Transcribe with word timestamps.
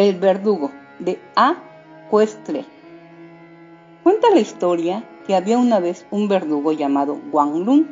El 0.00 0.18
verdugo 0.18 0.70
de 0.98 1.20
A. 1.36 1.56
Cuestre. 2.08 2.64
Cuenta 4.02 4.30
la 4.30 4.40
historia 4.40 5.04
que 5.26 5.34
había 5.34 5.58
una 5.58 5.78
vez 5.78 6.06
un 6.10 6.26
verdugo 6.26 6.72
llamado 6.72 7.20
Wang 7.30 7.86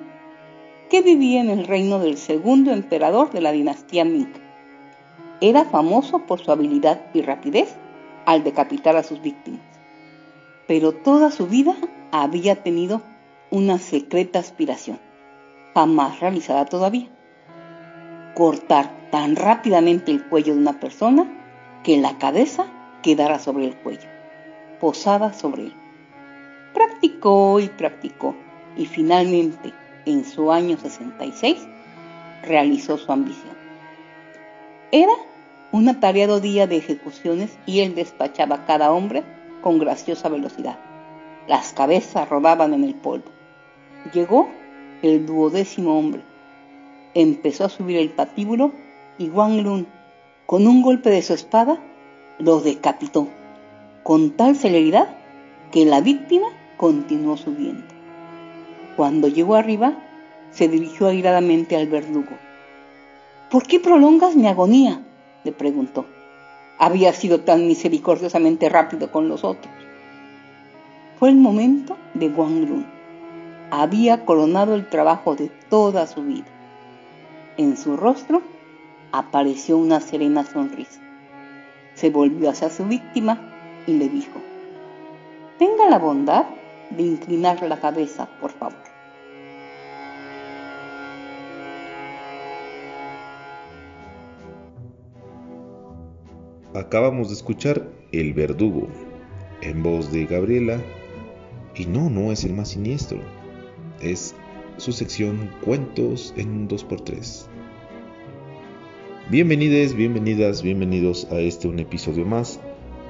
que 0.89 1.03
vivía 1.03 1.43
en 1.43 1.51
el 1.51 1.67
reino 1.67 1.99
del 1.99 2.17
segundo 2.17 2.71
emperador 2.71 3.31
de 3.31 3.43
la 3.43 3.53
dinastía 3.53 4.07
Ming. 4.07 4.33
Era 5.43 5.67
famoso 5.67 6.21
por 6.21 6.41
su 6.41 6.51
habilidad 6.51 6.99
y 7.13 7.21
rapidez 7.21 7.77
al 8.25 8.43
decapitar 8.43 8.97
a 8.97 9.03
sus 9.03 9.21
víctimas, 9.21 9.61
pero 10.67 10.93
toda 10.93 11.31
su 11.31 11.47
vida 11.47 11.77
había 12.11 12.63
tenido 12.63 13.03
una 13.51 13.79
secreta 13.79 14.39
aspiración, 14.39 14.99
jamás 15.75 16.21
realizada 16.21 16.65
todavía. 16.65 17.11
Cortar 18.35 19.11
tan 19.11 19.37
rápidamente 19.37 20.11
el 20.11 20.27
cuello 20.27 20.55
de 20.55 20.61
una 20.61 20.81
persona 20.81 21.35
que 21.89 21.97
la 21.97 22.19
cabeza 22.19 22.67
quedara 23.03 23.39
sobre 23.39 23.65
el 23.65 23.75
cuello, 23.75 24.11
posada 24.79 25.33
sobre 25.33 25.63
él. 25.63 25.75
Practicó 26.75 27.61
y 27.61 27.69
practicó 27.69 28.35
y 28.77 28.85
finalmente, 28.85 29.73
en 30.05 30.27
su 30.27 30.53
año 30.53 30.77
66, 30.77 31.67
realizó 32.43 32.99
su 32.99 33.11
ambición. 33.11 33.57
Era 34.93 35.15
un 35.73 35.89
atareado 35.89 36.41
día 36.41 36.67
de 36.67 36.77
ejecuciones 36.77 37.57
y 37.65 37.81
él 37.81 37.95
despachaba 37.95 38.57
a 38.57 38.67
cada 38.67 38.93
hombre 38.93 39.25
con 39.63 39.79
graciosa 39.79 40.29
velocidad. 40.29 40.79
Las 41.47 41.73
cabezas 41.73 42.29
rodaban 42.29 42.75
en 42.75 42.85
el 42.85 42.97
polvo. 42.97 43.31
Llegó 44.13 44.51
el 45.01 45.25
duodécimo 45.25 45.99
hombre. 45.99 46.21
Empezó 47.15 47.65
a 47.65 47.71
subir 47.71 47.97
el 47.97 48.11
patíbulo 48.11 48.73
y 49.17 49.31
Wang 49.31 49.63
Lun, 49.63 49.87
con 50.49 50.67
un 50.67 50.81
golpe 50.81 51.11
de 51.11 51.21
su 51.21 51.35
espada, 51.35 51.79
lo 52.39 52.61
decapitó 52.61 53.29
con 54.03 54.31
tal 54.31 54.57
celeridad 54.57 55.09
que 55.71 55.85
la 55.85 56.01
víctima 56.01 56.49
continuó 56.77 57.37
subiendo. 57.37 57.85
Cuando 58.97 59.29
llegó 59.29 59.55
arriba, 59.55 59.99
se 60.51 60.69
dirigió 60.69 61.09
airadamente 61.09 61.77
al 61.77 61.89
verdugo. 61.89 62.37
¿Por 63.51 63.65
qué 63.65 63.81
prolongas 63.81 64.35
mi 64.35 64.47
agonía? 64.47 65.03
le 65.45 65.53
preguntó. 65.53 66.07
Había 66.79 67.13
sido 67.13 67.41
tan 67.41 67.67
misericordiosamente 67.67 68.69
rápido 68.69 69.11
con 69.11 69.29
los 69.29 69.45
otros. 69.45 69.73
Fue 71.19 71.29
el 71.29 71.37
momento 71.37 71.97
de 72.15 72.29
Wang 72.29 72.69
Lun. 72.69 72.87
Había 73.71 74.25
coronado 74.25 74.75
el 74.75 74.89
trabajo 74.89 75.35
de 75.35 75.49
toda 75.69 76.07
su 76.07 76.23
vida. 76.23 76.47
En 77.57 77.77
su 77.77 77.97
rostro 77.97 78.41
apareció 79.13 79.77
una 79.77 80.01
serena 80.01 80.45
sonrisa. 80.45 81.08
Se 81.99 82.11
volvió 82.11 82.49
hacia 82.49 82.71
su 82.71 82.85
víctima 82.85 83.41
y 83.85 83.95
le 83.95 84.09
dijo, 84.09 84.39
tenga 85.59 85.91
la 85.91 85.99
bondad 85.99 86.47
de 86.91 87.03
inclinar 87.03 87.61
la 87.65 87.81
cabeza, 87.81 88.29
por 88.41 88.53
favor. 88.53 88.79
Acabamos 96.73 97.31
de 97.31 97.35
escuchar 97.35 97.89
El 98.13 98.33
Verdugo, 98.33 98.87
en 99.61 99.83
voz 99.83 100.13
de 100.13 100.25
Gabriela, 100.27 100.81
y 101.75 101.87
no, 101.87 102.09
no 102.11 102.31
es 102.31 102.45
el 102.45 102.53
más 102.53 102.69
siniestro, 102.69 103.19
es 104.01 104.37
su 104.77 104.93
sección 104.93 105.51
Cuentos 105.65 106.33
en 106.37 106.69
2x3. 106.69 107.48
Bienvenidos, 109.31 109.93
bienvenidas, 109.93 110.63
bienvenidos 110.63 111.27
a 111.31 111.39
este 111.39 111.69
un 111.69 111.79
episodio 111.79 112.25
más 112.25 112.59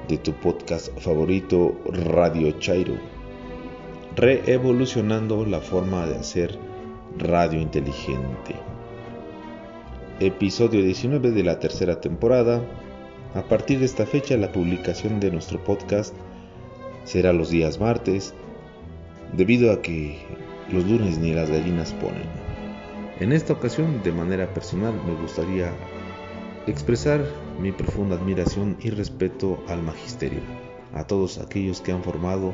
de 0.09 0.17
tu 0.17 0.33
podcast 0.33 0.89
favorito 0.99 1.79
Radio 1.85 2.51
Chairo, 2.59 2.95
reevolucionando 4.17 5.45
la 5.45 5.61
forma 5.61 6.05
de 6.07 6.17
hacer 6.17 6.59
radio 7.17 7.61
inteligente. 7.61 8.53
Episodio 10.19 10.83
19 10.83 11.31
de 11.31 11.41
la 11.41 11.57
tercera 11.57 12.01
temporada 12.01 12.65
a 13.33 13.43
partir 13.43 13.79
de 13.79 13.85
esta 13.85 14.05
fecha 14.05 14.35
la 14.35 14.51
publicación 14.51 15.21
de 15.21 15.31
nuestro 15.31 15.63
podcast 15.63 16.13
será 17.05 17.31
los 17.31 17.49
días 17.49 17.79
martes, 17.79 18.33
debido 19.37 19.71
a 19.71 19.81
que 19.81 20.19
los 20.69 20.85
lunes 20.85 21.17
ni 21.17 21.31
las 21.31 21.49
gallinas 21.49 21.93
ponen. 21.93 22.27
En 23.21 23.31
esta 23.31 23.53
ocasión, 23.53 24.03
de 24.03 24.11
manera 24.11 24.53
personal, 24.53 24.93
me 25.07 25.13
gustaría 25.13 25.71
expresar 26.67 27.25
mi 27.59 27.71
profunda 27.71 28.15
admiración 28.15 28.77
y 28.81 28.89
respeto 28.89 29.63
al 29.67 29.81
magisterio, 29.83 30.41
a 30.93 31.05
todos 31.05 31.37
aquellos 31.37 31.81
que 31.81 31.91
han 31.91 32.03
formado 32.03 32.53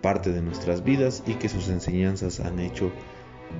parte 0.00 0.32
de 0.32 0.42
nuestras 0.42 0.82
vidas 0.84 1.22
y 1.26 1.34
que 1.34 1.48
sus 1.48 1.68
enseñanzas 1.68 2.40
han 2.40 2.58
hecho 2.58 2.90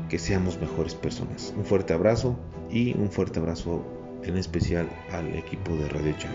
que 0.09 0.19
seamos 0.19 0.61
mejores 0.61 0.95
personas. 0.95 1.55
Un 1.57 1.65
fuerte 1.65 1.93
abrazo 1.93 2.37
y 2.71 2.95
un 2.97 3.11
fuerte 3.11 3.41
abrazo 3.41 3.85
en 4.23 4.37
especial 4.37 4.89
al 5.13 5.35
equipo 5.35 5.77
de 5.77 5.89
Radio 5.89 6.13
Chayo. 6.19 6.35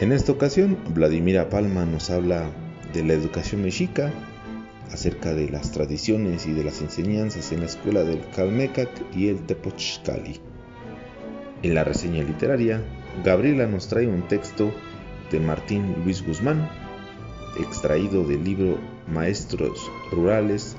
En 0.00 0.12
esta 0.12 0.32
ocasión, 0.32 0.76
Vladimira 0.90 1.48
Palma 1.48 1.84
nos 1.84 2.10
habla 2.10 2.50
de 2.92 3.04
la 3.04 3.14
educación 3.14 3.62
mexica, 3.62 4.12
acerca 4.92 5.34
de 5.34 5.48
las 5.48 5.72
tradiciones 5.72 6.46
y 6.46 6.52
de 6.52 6.64
las 6.64 6.80
enseñanzas 6.80 7.52
en 7.52 7.60
la 7.60 7.66
escuela 7.66 8.04
del 8.04 8.20
Calmecac 8.34 8.90
y 9.14 9.28
el 9.28 9.44
Tepochcali. 9.44 10.40
En 11.64 11.74
la 11.74 11.82
reseña 11.82 12.22
literaria, 12.22 12.82
Gabriela 13.24 13.66
nos 13.66 13.88
trae 13.88 14.06
un 14.06 14.28
texto 14.28 14.70
de 15.30 15.40
Martín 15.40 15.94
Luis 16.04 16.22
Guzmán, 16.22 16.68
extraído 17.58 18.22
del 18.22 18.44
libro 18.44 18.78
Maestros 19.08 19.90
Rurales 20.12 20.76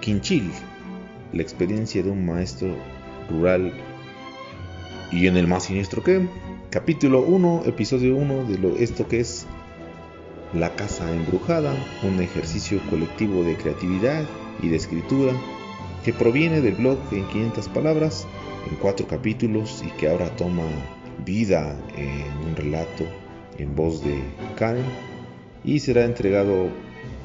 Quinchil, 0.00 0.52
la 1.32 1.42
experiencia 1.42 2.00
de 2.00 2.10
un 2.10 2.24
maestro 2.24 2.76
rural 3.28 3.72
y 5.10 5.26
en 5.26 5.36
el 5.36 5.48
más 5.48 5.64
siniestro 5.64 6.04
que, 6.04 6.28
capítulo 6.70 7.22
1, 7.22 7.64
episodio 7.66 8.14
1 8.14 8.44
de 8.44 8.58
lo, 8.58 8.76
esto 8.76 9.08
que 9.08 9.18
es 9.18 9.46
La 10.54 10.76
Casa 10.76 11.12
Embrujada, 11.12 11.74
un 12.04 12.22
ejercicio 12.22 12.80
colectivo 12.88 13.42
de 13.42 13.56
creatividad 13.56 14.22
y 14.62 14.68
de 14.68 14.76
escritura 14.76 15.32
que 16.04 16.12
proviene 16.12 16.60
del 16.60 16.76
blog 16.76 16.98
en 17.10 17.26
500 17.26 17.68
palabras, 17.70 18.28
en 18.70 18.76
cuatro 18.76 19.06
capítulos 19.06 19.82
y 19.86 19.90
que 19.92 20.08
ahora 20.08 20.34
toma 20.36 20.64
vida 21.24 21.76
en 21.96 22.48
un 22.48 22.56
relato 22.56 23.04
en 23.58 23.74
voz 23.74 24.02
de 24.04 24.20
Karen 24.56 24.84
y 25.64 25.80
será 25.80 26.04
entregado 26.04 26.68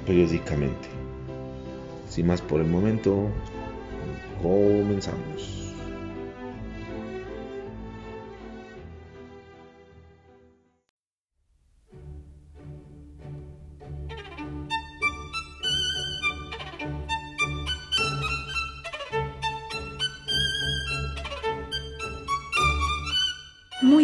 periódicamente. 0.06 0.90
Sin 2.10 2.28
más 2.28 2.42
por 2.42 2.62
el 2.62 2.68
momento, 2.68 3.30
comenzamos. 4.42 5.33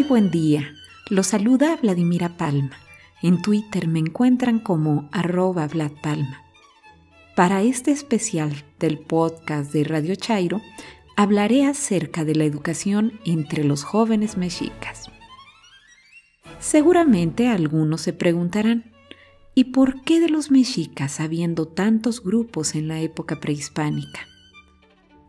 Buen 0.10 0.32
día. 0.32 0.74
Los 1.12 1.28
saluda 1.28 1.78
Vladimira 1.80 2.36
Palma. 2.36 2.76
En 3.22 3.44
Twitter 3.44 3.88
me 3.88 4.00
encuentran 4.00 4.58
como 4.58 5.08
arroba 5.12 5.68
Vlad 5.68 5.92
Palma. 6.02 6.42
Para 7.36 7.62
este 7.62 7.92
especial 7.92 8.66
del 8.80 8.98
podcast 8.98 9.72
de 9.72 9.84
Radio 9.84 10.16
Chairo, 10.16 10.62
hablaré 11.16 11.64
acerca 11.64 12.26
de 12.26 12.34
la 12.34 12.46
educación 12.46 13.20
entre 13.24 13.64
los 13.64 13.84
jóvenes 13.84 14.36
mexicas. 14.36 15.12
Seguramente 16.60 17.48
algunos 17.48 18.02
se 18.02 18.12
preguntarán, 18.12 18.92
¿y 19.54 19.66
por 19.66 20.02
qué 20.02 20.20
de 20.20 20.30
los 20.30 20.50
mexicas 20.50 21.20
habiendo 21.20 21.68
tantos 21.68 22.24
grupos 22.24 22.74
en 22.74 22.88
la 22.88 23.00
época 23.00 23.40
prehispánica? 23.40 24.22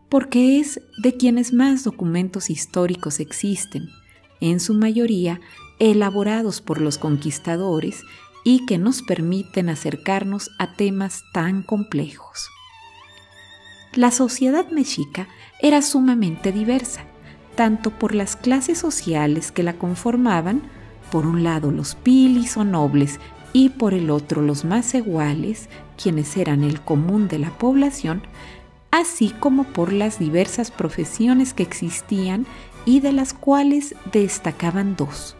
Porque 0.09 0.59
es 0.59 0.81
de 1.03 1.17
quienes 1.17 1.53
más 1.53 1.83
documentos 1.83 2.49
históricos 2.49 3.19
existen 3.19 3.87
en 4.41 4.59
su 4.59 4.73
mayoría 4.73 5.39
elaborados 5.79 6.61
por 6.61 6.81
los 6.81 6.97
conquistadores 6.97 8.03
y 8.43 8.65
que 8.65 8.77
nos 8.77 9.01
permiten 9.01 9.69
acercarnos 9.69 10.51
a 10.59 10.73
temas 10.73 11.23
tan 11.33 11.63
complejos. 11.63 12.49
La 13.93 14.11
sociedad 14.11 14.69
mexica 14.69 15.27
era 15.61 15.81
sumamente 15.81 16.51
diversa, 16.51 17.03
tanto 17.55 17.91
por 17.91 18.15
las 18.15 18.35
clases 18.35 18.77
sociales 18.77 19.51
que 19.51 19.63
la 19.63 19.73
conformaban, 19.73 20.61
por 21.11 21.25
un 21.25 21.43
lado 21.43 21.71
los 21.71 21.95
pilis 21.95 22.57
o 22.57 22.63
nobles 22.63 23.19
y 23.53 23.69
por 23.69 23.93
el 23.93 24.09
otro 24.09 24.41
los 24.41 24.63
más 24.63 24.93
iguales, 24.93 25.67
quienes 26.01 26.37
eran 26.37 26.63
el 26.63 26.81
común 26.81 27.27
de 27.27 27.39
la 27.39 27.49
población, 27.57 28.23
así 28.91 29.29
como 29.29 29.65
por 29.65 29.91
las 29.91 30.19
diversas 30.19 30.71
profesiones 30.71 31.53
que 31.53 31.63
existían 31.63 32.45
y 32.85 32.99
de 32.99 33.11
las 33.11 33.33
cuales 33.33 33.95
destacaban 34.11 34.95
dos, 34.95 35.35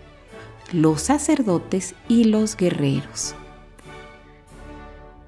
los 0.72 1.02
sacerdotes 1.02 1.96
y 2.08 2.26
los 2.26 2.56
guerreros. 2.56 3.36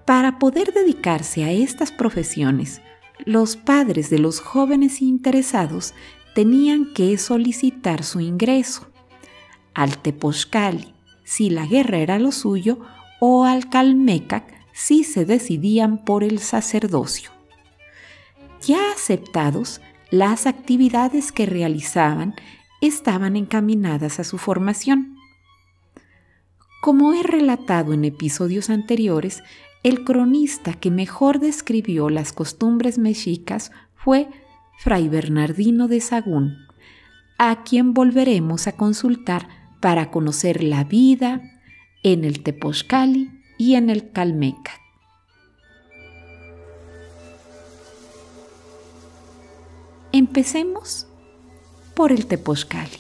Para 0.06 0.40
poder 0.40 0.74
dedicarse 0.74 1.44
a 1.44 1.52
estas 1.52 1.92
profesiones, 1.92 2.82
los 3.26 3.56
padres 3.56 4.10
de 4.10 4.20
los 4.20 4.40
jóvenes 4.40 5.02
interesados 5.02 5.94
tenían 6.36 6.94
que 6.94 7.18
solicitar 7.18 8.04
su 8.04 8.20
ingreso 8.20 8.88
al 9.74 9.98
Tepochcali 9.98 10.94
si 11.24 11.50
la 11.50 11.66
guerra 11.66 11.98
era 11.98 12.20
lo 12.20 12.32
suyo 12.32 12.80
o 13.20 13.46
al 13.46 13.70
Calmecac 13.70 14.54
si 14.74 15.04
se 15.04 15.26
decidían 15.26 16.04
por 16.04 16.24
el 16.24 16.40
sacerdocio. 16.40 17.30
Ya 18.62 18.92
aceptados, 18.92 19.82
las 20.14 20.46
actividades 20.46 21.32
que 21.32 21.48
realizaban 21.48 22.36
estaban 22.82 23.36
encaminadas 23.36 24.20
a 24.20 24.24
su 24.24 24.38
formación. 24.38 25.16
Como 26.84 27.16
he 27.16 27.24
relatado 27.24 27.94
en 27.94 28.06
episodios 28.06 28.70
anteriores, 28.70 29.42
el 29.82 30.04
cronista 30.04 30.74
que 30.74 30.92
mejor 30.92 31.40
describió 31.40 32.12
las 32.12 32.32
costumbres 32.32 33.00
mexicas 33.00 33.72
fue 33.96 34.28
Fray 34.78 35.10
Bernardino 35.10 35.88
de 35.88 36.00
Sagún, 36.00 36.58
a 37.40 37.64
quien 37.64 37.96
volveremos 37.96 38.68
a 38.68 38.74
consultar 38.74 39.48
para 39.82 40.12
conocer 40.12 40.64
la 40.64 40.84
vida 40.84 41.42
en 42.04 42.24
el 42.24 42.44
Tepochcali 42.44 43.32
y 43.58 43.74
en 43.74 43.90
el 43.90 44.12
Calmeca. 44.12 44.83
Empecemos 50.16 51.08
por 51.96 52.12
el 52.12 52.28
Tepochcali. 52.28 53.00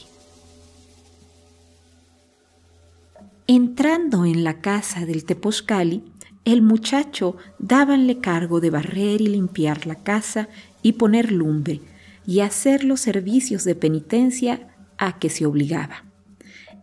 Entrando 3.45 4.25
en 4.25 4.43
la 4.43 4.61
casa 4.61 5.05
del 5.05 5.23
Tepochcali, 5.23 6.03
el 6.43 6.63
muchacho 6.63 7.37
dábanle 7.59 8.17
cargo 8.19 8.59
de 8.61 8.71
barrer 8.71 9.21
y 9.21 9.27
limpiar 9.27 9.85
la 9.85 9.93
casa 9.93 10.49
y 10.81 10.93
poner 10.93 11.31
lumbre 11.31 11.81
y 12.25 12.39
hacer 12.39 12.83
los 12.83 13.01
servicios 13.01 13.63
de 13.63 13.75
penitencia 13.75 14.75
a 14.97 15.19
que 15.19 15.29
se 15.29 15.45
obligaba. 15.45 16.05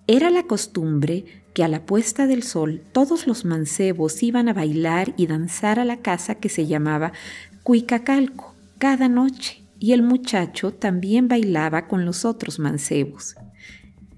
Era 0.07 0.31
la 0.31 0.45
costumbre 0.45 1.25
que 1.55 1.65
a 1.65 1.69
la 1.69 1.87
puesta 1.87 2.29
del 2.29 2.45
sol 2.45 2.85
todos 2.93 3.27
los 3.27 3.45
mancebos 3.45 4.23
iban 4.23 4.49
a 4.49 4.53
bailar 4.53 5.13
y 5.17 5.27
danzar 5.27 5.81
a 5.81 5.85
la 5.85 5.97
casa 5.97 6.37
que 6.37 6.49
se 6.49 6.69
llamaba 6.69 7.13
Cuicacalco 7.65 8.55
cada 8.79 9.09
noche 9.09 9.60
y 9.81 9.93
el 9.93 10.03
muchacho 10.03 10.73
también 10.73 11.27
bailaba 11.27 11.89
con 11.89 12.05
los 12.05 12.25
otros 12.25 12.61
mancebos. 12.61 13.35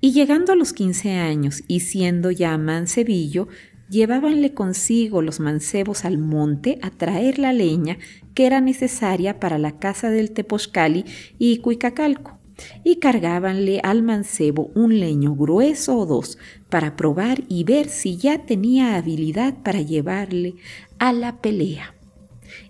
Y 0.00 0.12
llegando 0.12 0.52
a 0.52 0.56
los 0.56 0.72
quince 0.72 1.12
años 1.12 1.62
y 1.68 1.80
siendo 1.80 2.32
ya 2.32 2.58
mancebillo, 2.58 3.46
llevábanle 3.88 4.52
consigo 4.52 5.22
los 5.22 5.38
mancebos 5.38 6.04
al 6.04 6.18
monte 6.18 6.78
a 6.82 6.90
traer 6.90 7.38
la 7.38 7.52
leña 7.52 7.98
que 8.34 8.46
era 8.46 8.60
necesaria 8.60 9.38
para 9.38 9.58
la 9.58 9.78
casa 9.78 10.10
del 10.10 10.32
Teposcali 10.32 11.04
y 11.38 11.58
Cuicacalco, 11.58 12.40
y 12.82 12.96
cargábanle 12.96 13.80
al 13.84 14.02
mancebo 14.02 14.72
un 14.74 14.98
leño 14.98 15.36
grueso 15.36 15.96
o 15.96 16.06
dos 16.06 16.38
para 16.68 16.96
probar 16.96 17.44
y 17.48 17.62
ver 17.62 17.88
si 17.88 18.16
ya 18.16 18.44
tenía 18.44 18.96
habilidad 18.96 19.62
para 19.62 19.80
llevarle 19.80 20.54
a 20.98 21.12
la 21.12 21.40
pelea. 21.40 21.94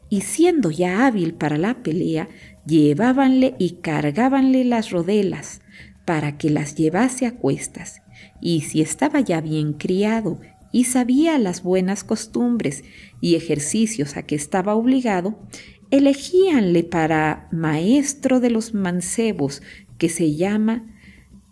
Y 0.09 0.21
siendo 0.21 0.71
ya 0.71 1.07
hábil 1.07 1.33
para 1.33 1.57
la 1.57 1.83
pelea, 1.83 2.29
llevábanle 2.67 3.55
y 3.59 3.77
cargábanle 3.83 4.65
las 4.65 4.91
rodelas 4.91 5.61
para 6.05 6.37
que 6.39 6.51
las 6.51 6.75
llevase 6.75 7.27
a 7.27 7.37
cuestas, 7.37 8.03
y 8.41 8.63
si 8.63 8.81
estaba 8.81 9.21
ya 9.21 9.41
bien 9.41 9.73
criado 9.73 10.41
y 10.73 10.85
sabía 10.85 11.39
las 11.39 11.63
buenas 11.63 12.03
costumbres 12.03 12.83
y 13.21 13.35
ejercicios 13.37 14.17
a 14.17 14.23
que 14.23 14.35
estaba 14.35 14.75
obligado, 14.75 15.39
elegíanle 15.91 16.83
para 16.83 17.49
maestro 17.53 18.41
de 18.41 18.51
los 18.51 18.73
mancebos, 18.73 19.63
que 19.99 20.09
se 20.09 20.35
llama 20.35 20.87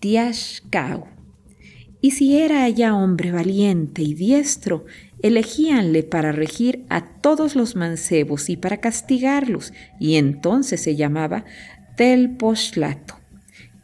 Tiashkau. 0.00 1.04
Y 2.00 2.12
si 2.12 2.38
era 2.38 2.66
ya 2.70 2.94
hombre 2.94 3.30
valiente 3.30 4.02
y 4.02 4.14
diestro, 4.14 4.86
elegíanle 5.22 6.02
para 6.02 6.32
regir 6.32 6.84
a 6.88 7.20
todos 7.20 7.56
los 7.56 7.76
mancebos 7.76 8.50
y 8.50 8.56
para 8.56 8.78
castigarlos, 8.78 9.72
y 9.98 10.16
entonces 10.16 10.82
se 10.82 10.96
llamaba 10.96 11.44
Telposlato. 11.96 13.16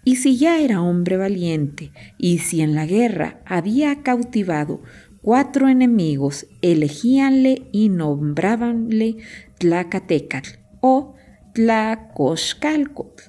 Y 0.05 0.17
si 0.17 0.37
ya 0.37 0.61
era 0.61 0.83
hombre 0.83 1.17
valiente, 1.17 1.91
y 2.17 2.39
si 2.39 2.61
en 2.61 2.75
la 2.75 2.87
guerra 2.87 3.41
había 3.45 4.03
cautivado 4.03 4.83
cuatro 5.21 5.69
enemigos, 5.69 6.47
elegíanle 6.63 7.69
y 7.73 7.89
nombrábanle 7.89 9.17
Tlacatecatl 9.59 10.51
o 10.81 11.15
Tlacoxcalcotl 11.55 13.25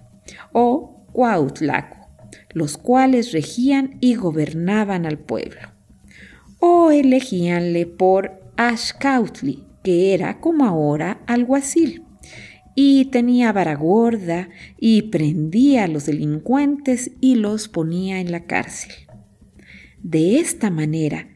o 0.51 1.05
Cuautlaco, 1.11 2.09
los 2.53 2.77
cuales 2.77 3.31
regían 3.31 3.97
y 3.99 4.15
gobernaban 4.15 5.05
al 5.07 5.17
pueblo 5.17 5.76
o 6.59 6.91
elegíanle 6.91 7.85
por 7.85 8.39
Ashcautli, 8.57 9.63
que 9.83 10.13
era 10.13 10.39
como 10.39 10.65
ahora 10.65 11.21
alguacil, 11.27 12.03
y 12.75 13.05
tenía 13.05 13.51
vara 13.51 13.75
gorda 13.75 14.49
y 14.77 15.03
prendía 15.03 15.85
a 15.85 15.87
los 15.87 16.05
delincuentes 16.05 17.11
y 17.21 17.35
los 17.35 17.67
ponía 17.67 18.19
en 18.19 18.31
la 18.31 18.45
cárcel. 18.45 18.91
De 20.03 20.39
esta 20.39 20.69
manera 20.69 21.27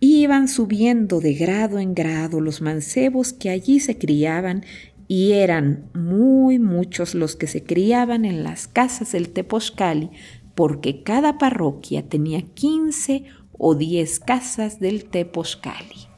iban 0.00 0.48
subiendo 0.48 1.20
de 1.20 1.34
grado 1.34 1.78
en 1.78 1.94
grado 1.94 2.40
los 2.40 2.62
mancebos 2.62 3.32
que 3.32 3.50
allí 3.50 3.80
se 3.80 3.98
criaban 3.98 4.64
y 5.08 5.32
eran 5.32 5.90
muy 5.94 6.58
muchos 6.58 7.14
los 7.14 7.34
que 7.34 7.46
se 7.46 7.64
criaban 7.64 8.24
en 8.24 8.44
las 8.44 8.68
casas 8.68 9.12
del 9.12 9.30
Teposcali, 9.30 10.10
porque 10.54 11.02
cada 11.02 11.38
parroquia 11.38 12.08
tenía 12.08 12.42
quince 12.42 13.24
o 13.62 13.74
diez 13.74 14.18
casas 14.18 14.80
del 14.80 15.04
Teposcali. 15.04 16.08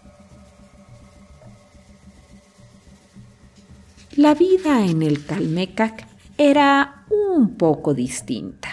La 4.16 4.34
vida 4.34 4.86
en 4.86 5.02
el 5.02 5.26
Calmecac 5.26 6.06
era 6.38 7.04
un 7.10 7.56
poco 7.56 7.94
distinta. 7.94 8.68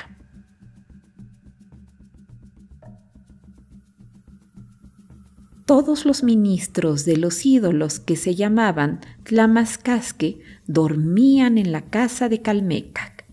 Todos 5.66 6.06
los 6.06 6.24
ministros 6.24 7.06
de 7.06 7.18
los 7.18 7.46
ídolos 7.46 8.00
que 8.00 8.16
se 8.16 8.36
llamaban 8.36 9.00
Tlamascasque 9.24 10.42
dormían 10.68 11.58
en 11.58 11.72
la 11.72 11.82
casa 11.82 12.30
de 12.30 12.42
Calmecac. 12.42 13.26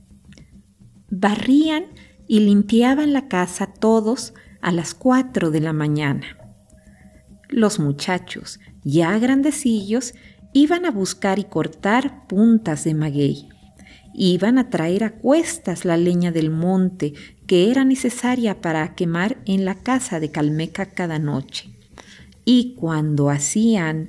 Barrían 1.11 1.85
y 2.27 2.41
limpiaban 2.41 3.13
la 3.13 3.29
casa 3.29 3.67
todos 3.67 4.33
a 4.61 4.73
las 4.73 4.95
cuatro 4.95 5.51
de 5.51 5.61
la 5.61 5.73
mañana. 5.73 6.39
Los 7.49 7.79
muchachos, 7.79 8.61
ya 8.83 9.19
grandecillos, 9.19 10.15
iban 10.53 10.85
a 10.85 10.91
buscar 10.91 11.39
y 11.39 11.45
cortar 11.45 12.27
puntas 12.27 12.85
de 12.85 12.95
maguey. 12.95 13.49
Iban 14.15 14.59
a 14.59 14.71
traer 14.71 15.05
a 15.05 15.11
cuestas 15.11 15.85
la 15.85 15.97
leña 15.97 16.33
del 16.33 16.51
monte 16.51 17.13
que 17.47 17.71
era 17.71 17.85
necesaria 17.85 18.61
para 18.61 18.95
quemar 18.95 19.39
en 19.45 19.65
la 19.65 19.75
casa 19.75 20.19
de 20.19 20.31
Calmeca 20.31 20.87
cada 20.87 21.19
noche. 21.19 21.71
Y 22.45 22.75
cuando 22.77 23.29
hacían 23.29 24.09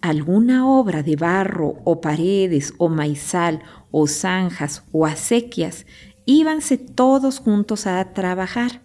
alguna 0.00 0.68
obra 0.68 1.02
de 1.02 1.16
barro 1.16 1.76
o 1.84 2.02
paredes 2.02 2.74
o 2.76 2.90
maizal 2.90 3.62
o 3.90 4.06
zanjas 4.06 4.84
o 4.92 5.06
acequias, 5.06 5.86
íbanse 6.26 6.76
todos 6.76 7.38
juntos 7.38 7.86
a 7.86 8.12
trabajar 8.12 8.82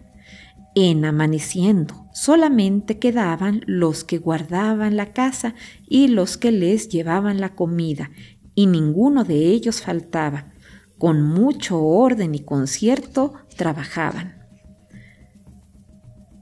en 0.74 1.04
amaneciendo 1.04 2.08
solamente 2.12 2.98
quedaban 2.98 3.62
los 3.66 4.04
que 4.04 4.18
guardaban 4.18 4.96
la 4.96 5.12
casa 5.12 5.54
y 5.88 6.08
los 6.08 6.36
que 6.36 6.52
les 6.52 6.88
llevaban 6.88 7.40
la 7.40 7.54
comida, 7.54 8.10
y 8.54 8.66
ninguno 8.66 9.24
de 9.24 9.36
ellos 9.46 9.80
faltaba. 9.82 10.52
Con 10.98 11.22
mucho 11.22 11.82
orden 11.82 12.34
y 12.34 12.40
concierto 12.40 13.34
trabajaban. 13.56 14.36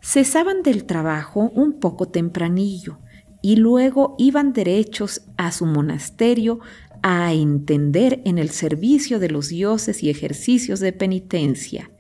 Cesaban 0.03 0.63
del 0.63 0.85
trabajo 0.85 1.53
un 1.55 1.79
poco 1.79 2.09
tempranillo 2.09 2.99
y 3.41 3.57
luego 3.57 4.17
iban 4.19 4.53
derechos 4.53 5.23
a 5.37 5.53
su 5.53 5.65
monasterio 5.65 6.59
a 7.03 7.33
entender 7.33 8.21
en 8.25 8.39
el 8.39 8.51
servicio 8.51 9.21
de 9.21 9.31
los 9.31 9.49
dioses 9.49 10.03
y 10.03 10.11
ejercicios 10.11 10.81
de 10.81 10.93
penitencia, 10.93 11.93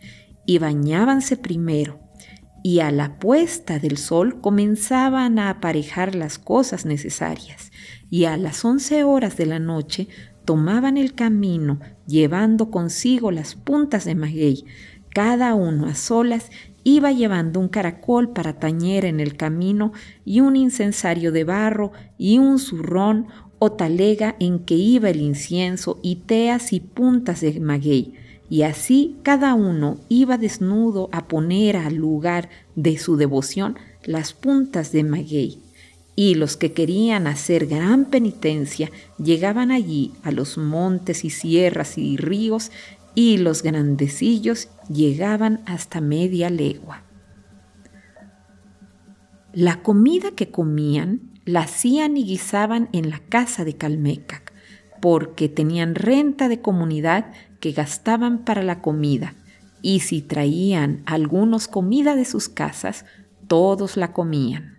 y 0.44 0.58
bañábanse 0.58 1.36
primero 1.36 2.07
y 2.62 2.80
a 2.80 2.90
la 2.90 3.18
puesta 3.18 3.78
del 3.78 3.96
sol 3.96 4.40
comenzaban 4.40 5.38
a 5.38 5.50
aparejar 5.50 6.14
las 6.14 6.38
cosas 6.38 6.86
necesarias, 6.86 7.70
y 8.10 8.24
a 8.24 8.36
las 8.36 8.64
once 8.64 9.04
horas 9.04 9.36
de 9.36 9.46
la 9.46 9.58
noche 9.58 10.08
tomaban 10.44 10.96
el 10.96 11.14
camino 11.14 11.78
llevando 12.06 12.70
consigo 12.70 13.30
las 13.30 13.54
puntas 13.54 14.04
de 14.04 14.14
maguey, 14.14 14.64
cada 15.10 15.54
uno 15.54 15.86
a 15.86 15.94
solas, 15.94 16.50
iba 16.84 17.12
llevando 17.12 17.60
un 17.60 17.68
caracol 17.68 18.30
para 18.30 18.58
tañer 18.58 19.04
en 19.04 19.20
el 19.20 19.36
camino 19.36 19.92
y 20.24 20.40
un 20.40 20.56
incensario 20.56 21.32
de 21.32 21.44
barro 21.44 21.92
y 22.16 22.38
un 22.38 22.58
zurrón 22.58 23.26
o 23.58 23.72
talega 23.72 24.36
en 24.38 24.60
que 24.60 24.74
iba 24.74 25.10
el 25.10 25.20
incienso 25.20 25.98
y 26.02 26.16
teas 26.16 26.72
y 26.72 26.80
puntas 26.80 27.40
de 27.40 27.58
maguey, 27.60 28.14
y 28.50 28.62
así 28.62 29.16
cada 29.22 29.54
uno 29.54 29.98
iba 30.08 30.38
desnudo 30.38 31.08
a 31.12 31.28
poner 31.28 31.76
al 31.76 31.94
lugar 31.94 32.48
de 32.76 32.98
su 32.98 33.16
devoción 33.16 33.76
las 34.04 34.32
puntas 34.32 34.92
de 34.92 35.04
maguey. 35.04 35.62
Y 36.16 36.34
los 36.34 36.56
que 36.56 36.72
querían 36.72 37.26
hacer 37.26 37.66
gran 37.66 38.06
penitencia 38.06 38.90
llegaban 39.22 39.70
allí 39.70 40.12
a 40.22 40.32
los 40.32 40.58
montes 40.58 41.24
y 41.24 41.30
sierras 41.30 41.96
y 41.96 42.16
ríos 42.16 42.72
y 43.14 43.36
los 43.36 43.62
grandecillos 43.62 44.68
llegaban 44.88 45.60
hasta 45.66 46.00
media 46.00 46.50
legua. 46.50 47.04
La 49.52 49.82
comida 49.82 50.32
que 50.32 50.50
comían 50.50 51.32
la 51.44 51.60
hacían 51.60 52.16
y 52.16 52.24
guisaban 52.24 52.88
en 52.92 53.10
la 53.10 53.20
casa 53.20 53.64
de 53.64 53.74
Calmecac, 53.74 54.47
porque 55.00 55.48
tenían 55.48 55.94
renta 55.94 56.48
de 56.48 56.60
comunidad 56.60 57.32
que 57.60 57.72
gastaban 57.72 58.44
para 58.44 58.62
la 58.62 58.80
comida, 58.80 59.34
y 59.82 60.00
si 60.00 60.22
traían 60.22 61.02
algunos 61.06 61.68
comida 61.68 62.16
de 62.16 62.24
sus 62.24 62.48
casas, 62.48 63.04
todos 63.46 63.96
la 63.96 64.12
comían. 64.12 64.78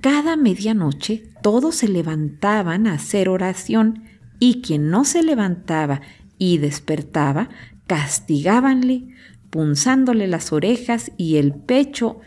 Cada 0.00 0.36
medianoche 0.36 1.30
todos 1.42 1.76
se 1.76 1.88
levantaban 1.88 2.86
a 2.86 2.94
hacer 2.94 3.28
oración 3.28 4.04
y 4.38 4.62
quien 4.62 4.88
no 4.88 5.04
se 5.04 5.22
levantaba 5.22 6.00
y 6.38 6.58
despertaba, 6.58 7.50
castigábanle, 7.86 9.08
punzándole 9.50 10.26
las 10.26 10.52
orejas 10.52 11.12
y 11.18 11.36
el 11.36 11.52
pecho 11.52 12.20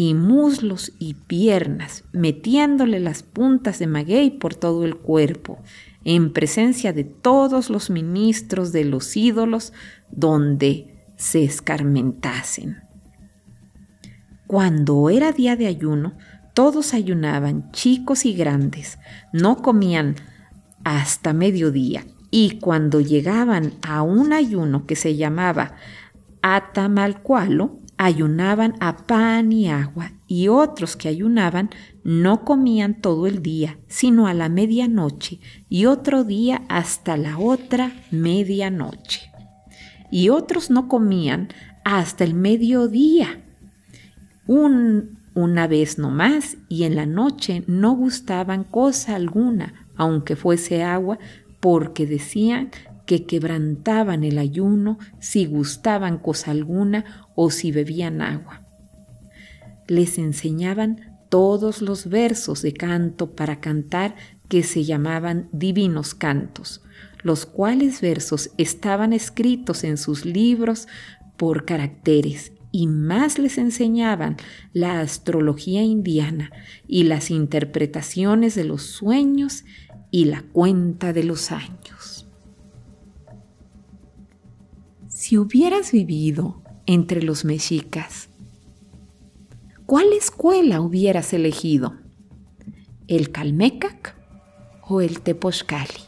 y 0.00 0.14
muslos 0.14 0.92
y 1.00 1.14
piernas, 1.14 2.04
metiéndole 2.12 3.00
las 3.00 3.24
puntas 3.24 3.80
de 3.80 3.88
maguey 3.88 4.30
por 4.30 4.54
todo 4.54 4.84
el 4.84 4.94
cuerpo, 4.94 5.58
en 6.04 6.32
presencia 6.32 6.92
de 6.92 7.02
todos 7.02 7.68
los 7.68 7.90
ministros 7.90 8.70
de 8.70 8.84
los 8.84 9.16
ídolos 9.16 9.72
donde 10.12 11.04
se 11.16 11.42
escarmentasen. 11.42 12.76
Cuando 14.46 15.10
era 15.10 15.32
día 15.32 15.56
de 15.56 15.66
ayuno, 15.66 16.16
todos 16.54 16.94
ayunaban, 16.94 17.72
chicos 17.72 18.24
y 18.24 18.34
grandes, 18.34 19.00
no 19.32 19.62
comían 19.62 20.14
hasta 20.84 21.32
mediodía, 21.32 22.06
y 22.30 22.60
cuando 22.60 23.00
llegaban 23.00 23.72
a 23.82 24.02
un 24.02 24.32
ayuno 24.32 24.86
que 24.86 24.94
se 24.94 25.16
llamaba 25.16 25.74
Atamalcualo, 26.40 27.80
ayunaban 27.98 28.74
a 28.78 28.96
pan 29.06 29.52
y 29.52 29.68
agua, 29.68 30.12
y 30.28 30.48
otros 30.48 30.96
que 30.96 31.08
ayunaban 31.08 31.70
no 32.04 32.44
comían 32.44 33.00
todo 33.00 33.26
el 33.26 33.42
día, 33.42 33.78
sino 33.88 34.28
a 34.28 34.34
la 34.34 34.48
medianoche, 34.48 35.40
y 35.68 35.86
otro 35.86 36.24
día 36.24 36.62
hasta 36.68 37.16
la 37.16 37.38
otra 37.38 37.92
medianoche. 38.10 39.30
Y 40.10 40.30
otros 40.30 40.70
no 40.70 40.88
comían 40.88 41.48
hasta 41.84 42.24
el 42.24 42.34
mediodía, 42.34 43.42
un, 44.46 45.18
una 45.34 45.66
vez 45.66 45.98
no 45.98 46.10
más, 46.10 46.56
y 46.68 46.84
en 46.84 46.94
la 46.94 47.04
noche 47.04 47.64
no 47.66 47.92
gustaban 47.92 48.62
cosa 48.62 49.16
alguna, 49.16 49.74
aunque 49.96 50.36
fuese 50.36 50.84
agua, 50.84 51.18
porque 51.60 52.06
decían 52.06 52.70
que 53.08 53.24
quebrantaban 53.24 54.22
el 54.22 54.36
ayuno 54.36 54.98
si 55.18 55.46
gustaban 55.46 56.18
cosa 56.18 56.50
alguna 56.50 57.26
o 57.34 57.50
si 57.50 57.72
bebían 57.72 58.20
agua. 58.20 58.66
Les 59.86 60.18
enseñaban 60.18 61.16
todos 61.30 61.80
los 61.80 62.10
versos 62.10 62.60
de 62.60 62.74
canto 62.74 63.34
para 63.34 63.60
cantar 63.60 64.14
que 64.50 64.62
se 64.62 64.84
llamaban 64.84 65.48
divinos 65.52 66.14
cantos, 66.14 66.82
los 67.22 67.46
cuales 67.46 68.02
versos 68.02 68.50
estaban 68.58 69.14
escritos 69.14 69.84
en 69.84 69.96
sus 69.96 70.26
libros 70.26 70.86
por 71.38 71.64
caracteres 71.64 72.52
y 72.72 72.88
más 72.88 73.38
les 73.38 73.56
enseñaban 73.56 74.36
la 74.74 75.00
astrología 75.00 75.82
indiana 75.82 76.50
y 76.86 77.04
las 77.04 77.30
interpretaciones 77.30 78.54
de 78.54 78.64
los 78.64 78.82
sueños 78.82 79.64
y 80.10 80.26
la 80.26 80.42
cuenta 80.42 81.14
de 81.14 81.24
los 81.24 81.52
años. 81.52 82.17
Si 85.28 85.36
hubieras 85.36 85.92
vivido 85.92 86.62
entre 86.86 87.22
los 87.22 87.44
mexicas, 87.44 88.30
¿cuál 89.84 90.14
escuela 90.14 90.80
hubieras 90.80 91.34
elegido? 91.34 91.98
¿El 93.08 93.30
Calmecac 93.30 94.16
o 94.80 95.02
el 95.02 95.20
Tepochcali? 95.20 96.00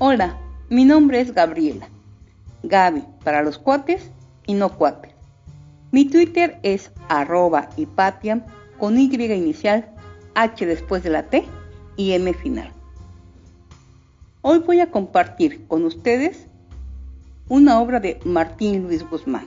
Hola, 0.00 0.36
mi 0.68 0.84
nombre 0.84 1.20
es 1.20 1.32
Gabriela. 1.32 1.88
Gaby 2.64 3.04
para 3.22 3.44
los 3.44 3.56
cuates 3.56 4.10
y 4.48 4.54
no 4.54 4.76
cuates. 4.76 5.17
Mi 5.90 6.04
Twitter 6.04 6.58
es 6.62 6.90
arroba 7.08 7.70
hipatiam 7.78 8.44
con 8.78 8.98
Y 8.98 9.04
inicial, 9.14 9.88
H 10.34 10.66
después 10.66 11.02
de 11.02 11.08
la 11.08 11.22
T 11.22 11.44
y 11.96 12.12
M 12.12 12.34
final. 12.34 12.70
Hoy 14.42 14.58
voy 14.58 14.80
a 14.80 14.90
compartir 14.90 15.66
con 15.66 15.86
ustedes 15.86 16.46
una 17.48 17.80
obra 17.80 18.00
de 18.00 18.20
Martín 18.26 18.82
Luis 18.82 19.02
Guzmán, 19.08 19.46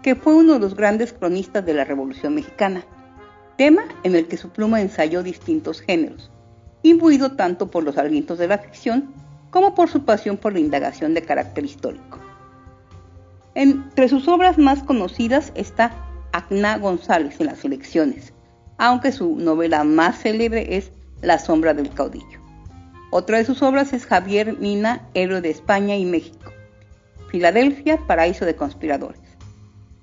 que 0.00 0.14
fue 0.14 0.36
uno 0.36 0.54
de 0.54 0.60
los 0.60 0.76
grandes 0.76 1.12
cronistas 1.12 1.66
de 1.66 1.74
la 1.74 1.84
Revolución 1.84 2.36
Mexicana, 2.36 2.84
tema 3.56 3.82
en 4.04 4.14
el 4.14 4.28
que 4.28 4.36
su 4.36 4.50
pluma 4.50 4.80
ensayó 4.80 5.24
distintos 5.24 5.80
géneros, 5.80 6.30
imbuido 6.84 7.32
tanto 7.32 7.68
por 7.68 7.82
los 7.82 7.98
alientos 7.98 8.38
de 8.38 8.46
la 8.46 8.58
ficción 8.58 9.12
como 9.50 9.74
por 9.74 9.88
su 9.88 10.04
pasión 10.04 10.36
por 10.36 10.52
la 10.52 10.60
indagación 10.60 11.14
de 11.14 11.22
carácter 11.22 11.64
histórico. 11.64 12.27
Entre 13.58 14.08
sus 14.08 14.28
obras 14.28 14.56
más 14.56 14.84
conocidas 14.84 15.50
está 15.56 15.90
Acna 16.30 16.78
González 16.78 17.40
en 17.40 17.46
las 17.46 17.64
elecciones, 17.64 18.32
aunque 18.76 19.10
su 19.10 19.34
novela 19.34 19.82
más 19.82 20.20
célebre 20.20 20.76
es 20.76 20.92
La 21.22 21.40
sombra 21.40 21.74
del 21.74 21.90
caudillo. 21.90 22.38
Otra 23.10 23.38
de 23.38 23.44
sus 23.44 23.60
obras 23.62 23.92
es 23.92 24.06
Javier 24.06 24.56
Mina, 24.60 25.08
héroe 25.14 25.40
de 25.40 25.50
España 25.50 25.96
y 25.96 26.04
México. 26.04 26.52
Filadelfia, 27.32 27.98
paraíso 28.06 28.44
de 28.44 28.54
conspiradores. 28.54 29.36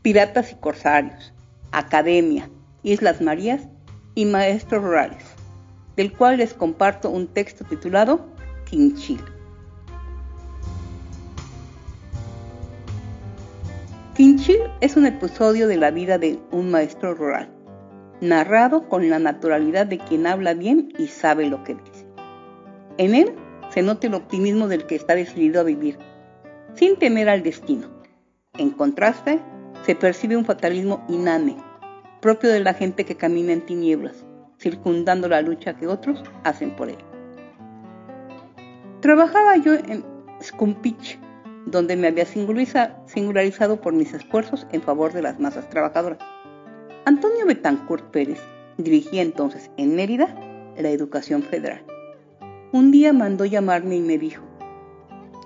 Piratas 0.01 0.51
y 0.51 0.55
corsarios. 0.55 1.31
Academia, 1.71 2.49
Islas 2.83 3.21
Marías 3.21 3.69
y 4.15 4.25
Maestros 4.25 4.83
Rurales, 4.83 5.23
del 5.95 6.11
cual 6.11 6.39
les 6.39 6.53
comparto 6.53 7.09
un 7.09 7.27
texto 7.27 7.63
titulado 7.63 8.27
Quinchil. 8.69 9.23
Es 14.79 14.95
un 14.95 15.07
episodio 15.07 15.67
de 15.67 15.77
la 15.77 15.89
vida 15.89 16.19
de 16.19 16.37
un 16.51 16.69
maestro 16.69 17.15
rural, 17.15 17.49
narrado 18.21 18.87
con 18.87 19.09
la 19.09 19.17
naturalidad 19.17 19.87
de 19.87 19.97
quien 19.97 20.27
habla 20.27 20.53
bien 20.53 20.93
y 20.99 21.07
sabe 21.07 21.47
lo 21.47 21.63
que 21.63 21.73
dice. 21.73 22.05
En 22.99 23.15
él 23.15 23.33
se 23.71 23.81
nota 23.81 24.05
el 24.05 24.13
optimismo 24.13 24.67
del 24.67 24.85
que 24.85 24.93
está 24.93 25.15
decidido 25.15 25.61
a 25.61 25.63
vivir, 25.63 25.97
sin 26.75 26.95
temer 26.97 27.27
al 27.27 27.41
destino. 27.41 27.87
En 28.53 28.69
contraste, 28.69 29.39
se 29.81 29.95
percibe 29.95 30.37
un 30.37 30.45
fatalismo 30.45 31.03
inane, 31.09 31.57
propio 32.21 32.51
de 32.51 32.59
la 32.59 32.75
gente 32.75 33.03
que 33.03 33.17
camina 33.17 33.51
en 33.51 33.65
tinieblas, 33.65 34.25
circundando 34.59 35.27
la 35.27 35.41
lucha 35.41 35.75
que 35.75 35.87
otros 35.87 36.23
hacen 36.43 36.75
por 36.75 36.89
él. 36.89 36.99
Trabajaba 38.99 39.57
yo 39.57 39.73
en 39.73 40.05
Scumpich, 40.39 41.19
donde 41.65 41.95
me 41.95 42.07
había 42.07 42.25
singularizado 42.25 43.81
por 43.81 43.93
mis 43.93 44.13
esfuerzos 44.13 44.67
en 44.71 44.81
favor 44.81 45.13
de 45.13 45.21
las 45.21 45.39
masas 45.39 45.69
trabajadoras. 45.69 46.19
Antonio 47.05 47.45
Betancourt 47.45 48.11
Pérez 48.11 48.39
dirigía 48.77 49.21
entonces 49.21 49.71
en 49.77 49.95
Mérida 49.95 50.33
la 50.77 50.89
educación 50.89 51.43
federal. 51.43 51.83
Un 52.71 52.91
día 52.91 53.13
mandó 53.13 53.45
llamarme 53.45 53.95
y 53.95 54.01
me 54.01 54.17
dijo, 54.17 54.43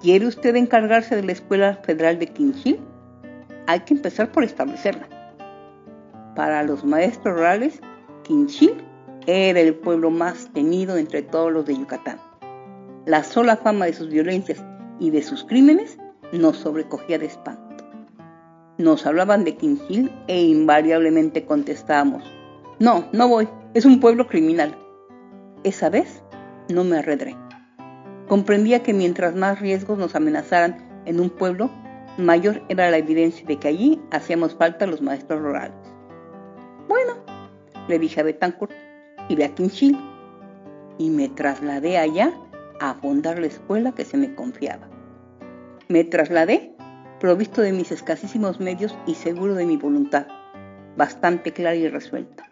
¿quiere 0.01 0.25
usted 0.25 0.55
encargarse 0.55 1.15
de 1.15 1.23
la 1.23 1.31
Escuela 1.31 1.75
Federal 1.83 2.19
de 2.19 2.27
Quinchil? 2.27 2.79
Hay 3.67 3.81
que 3.81 3.93
empezar 3.93 4.31
por 4.31 4.43
establecerla. 4.43 5.07
Para 6.35 6.63
los 6.63 6.83
maestros 6.83 7.35
rurales, 7.35 7.79
Quinchil 8.23 8.73
era 9.27 9.59
el 9.59 9.75
pueblo 9.75 10.09
más 10.09 10.49
temido 10.53 10.97
entre 10.97 11.21
todos 11.21 11.51
los 11.51 11.65
de 11.65 11.77
Yucatán. 11.77 12.17
La 13.05 13.23
sola 13.23 13.57
fama 13.57 13.85
de 13.85 13.93
sus 13.93 14.09
violencias 14.09 14.63
y 14.99 15.11
de 15.11 15.21
sus 15.21 15.43
crímenes 15.43 15.97
nos 16.31 16.57
sobrecogía 16.57 17.17
de 17.17 17.25
espanto. 17.25 17.83
Nos 18.77 19.05
hablaban 19.05 19.43
de 19.43 19.55
Quinchil 19.55 20.12
e 20.27 20.41
invariablemente 20.41 21.45
contestábamos, 21.45 22.24
no, 22.79 23.09
no 23.12 23.27
voy, 23.27 23.50
Es 23.74 23.83
un 23.83 24.00
pueblo 24.00 24.25
criminal. 24.27 24.74
Esa 25.63 25.89
vez 25.89 26.24
no 26.69 26.86
me 26.86 27.00
arredré. 27.00 27.36
Comprendía 28.29 28.83
que 28.83 28.93
mientras 28.93 29.36
más 29.36 29.59
riesgos 29.59 29.98
nos 29.98 30.15
amenazaran 30.15 30.77
en 31.05 31.19
un 31.19 31.29
pueblo, 31.29 31.69
mayor 32.17 32.62
era 32.69 32.89
la 32.89 32.98
evidencia 32.98 33.45
de 33.45 33.57
que 33.57 33.67
allí 33.67 34.01
hacíamos 34.12 34.55
falta 34.55 34.88
los 34.88 35.01
maestros 35.01 35.41
rurales. 35.41 35.75
Bueno, 36.88 37.15
le 37.88 38.00
dije 38.00 38.21
a 38.21 38.24
Betancourt, 38.24 38.71
iré 39.27 39.43
a 39.43 39.53
Quinchil 39.53 40.00
y 40.98 41.09
me 41.09 41.27
trasladé 41.27 41.98
allá 41.98 42.33
a 42.79 42.93
fundar 42.95 43.39
la 43.39 43.48
escuela 43.48 43.91
que 43.91 44.05
se 44.05 44.17
me 44.17 44.33
confiaba. 44.36 44.88
Me 45.91 46.03
trasladé 46.03 46.75
provisto 47.19 47.63
de 47.63 47.74
mis 47.74 47.91
escasísimos 47.91 48.60
medios 48.60 48.96
y 49.08 49.15
seguro 49.15 49.55
de 49.55 49.65
mi 49.65 49.75
voluntad, 49.75 50.27
bastante 50.96 51.51
clara 51.51 51.75
y 51.77 51.88
resuelta, 51.88 52.48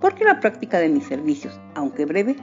porque 0.00 0.24
la 0.24 0.40
práctica 0.40 0.80
de 0.80 0.88
mis 0.88 1.06
servicios, 1.06 1.60
aunque 1.76 2.04
breve, 2.04 2.34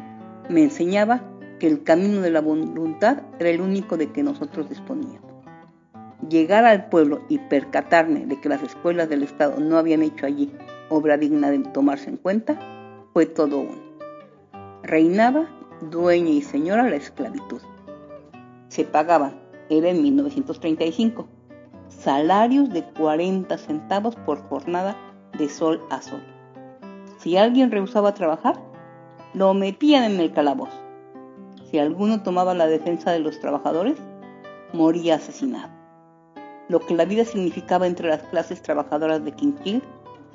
me 0.48 0.64
enseñaba 0.64 1.22
que 1.60 1.68
el 1.68 1.84
camino 1.84 2.22
de 2.22 2.30
la 2.30 2.40
voluntad 2.40 3.24
era 3.40 3.50
el 3.50 3.60
único 3.60 3.98
de 3.98 4.14
que 4.14 4.24
nosotros 4.24 4.70
disponíamos. 4.70 5.34
Llegar 6.30 6.64
al 6.64 6.88
pueblo 6.88 7.26
y 7.28 7.40
percatarme 7.40 8.26
de 8.26 8.40
que 8.40 8.48
las 8.48 8.64
escuelas 8.64 9.10
del 9.10 9.24
Estado 9.24 9.60
no 9.60 9.78
habían 9.78 10.02
hecho 10.02 10.26
allí 10.26 10.54
obra 10.88 11.18
digna 11.18 11.52
de 11.52 11.60
tomarse 11.60 12.10
en 12.10 12.16
cuenta, 12.16 12.58
fue 13.12 13.26
todo 13.26 13.60
uno. 13.60 13.82
Reinaba 14.82 15.50
dueña 15.82 16.30
y 16.30 16.42
señora 16.42 16.90
la 16.90 16.96
esclavitud. 16.96 17.62
Se 18.70 18.86
pagaban, 18.86 19.46
era 19.70 19.90
en 19.90 20.02
1935, 20.02 21.28
salarios 21.90 22.70
de 22.70 22.84
40 22.84 23.58
centavos 23.58 24.16
por 24.16 24.42
jornada 24.50 24.96
de 25.38 25.50
sol 25.50 25.82
a 25.90 26.02
sol. 26.02 26.24
Si 27.18 27.38
alguien 27.38 27.72
rehusaba 27.72 28.14
trabajar, 28.14 28.56
lo 29.34 29.54
metían 29.54 30.04
en 30.04 30.20
el 30.20 30.32
calabozo. 30.32 30.78
Si 31.70 31.80
alguno 31.80 32.24
tomaba 32.24 32.54
la 32.54 32.68
defensa 32.68 33.12
de 33.12 33.20
los 33.20 33.40
trabajadores, 33.40 33.98
moría 34.74 35.16
asesinado. 35.16 35.70
Lo 36.70 36.80
que 36.80 36.96
la 36.96 37.06
vida 37.06 37.26
significaba 37.26 37.88
entre 37.88 38.10
las 38.10 38.24
clases 38.24 38.62
trabajadoras 38.62 39.24
de 39.24 39.32
Quinquil 39.32 39.82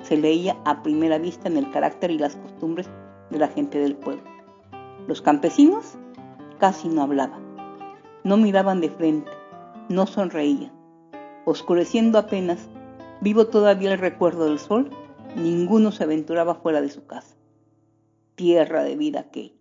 se 0.01 0.17
leía 0.17 0.57
a 0.65 0.83
primera 0.83 1.17
vista 1.17 1.47
en 1.47 1.57
el 1.57 1.69
carácter 1.71 2.11
y 2.11 2.17
las 2.17 2.35
costumbres 2.35 2.89
de 3.29 3.39
la 3.39 3.47
gente 3.47 3.79
del 3.79 3.95
pueblo. 3.95 4.23
Los 5.07 5.21
campesinos 5.21 5.97
casi 6.59 6.87
no 6.87 7.03
hablaban, 7.03 7.42
no 8.23 8.37
miraban 8.37 8.81
de 8.81 8.89
frente, 8.89 9.31
no 9.89 10.07
sonreían. 10.07 10.71
Oscureciendo 11.45 12.17
apenas, 12.17 12.69
vivo 13.21 13.47
todavía 13.47 13.91
el 13.93 13.99
recuerdo 13.99 14.45
del 14.45 14.59
sol, 14.59 14.89
ninguno 15.35 15.91
se 15.91 16.03
aventuraba 16.03 16.55
fuera 16.55 16.81
de 16.81 16.89
su 16.89 17.05
casa. 17.05 17.35
Tierra 18.35 18.83
de 18.83 18.95
vida 18.95 19.29
que 19.29 19.53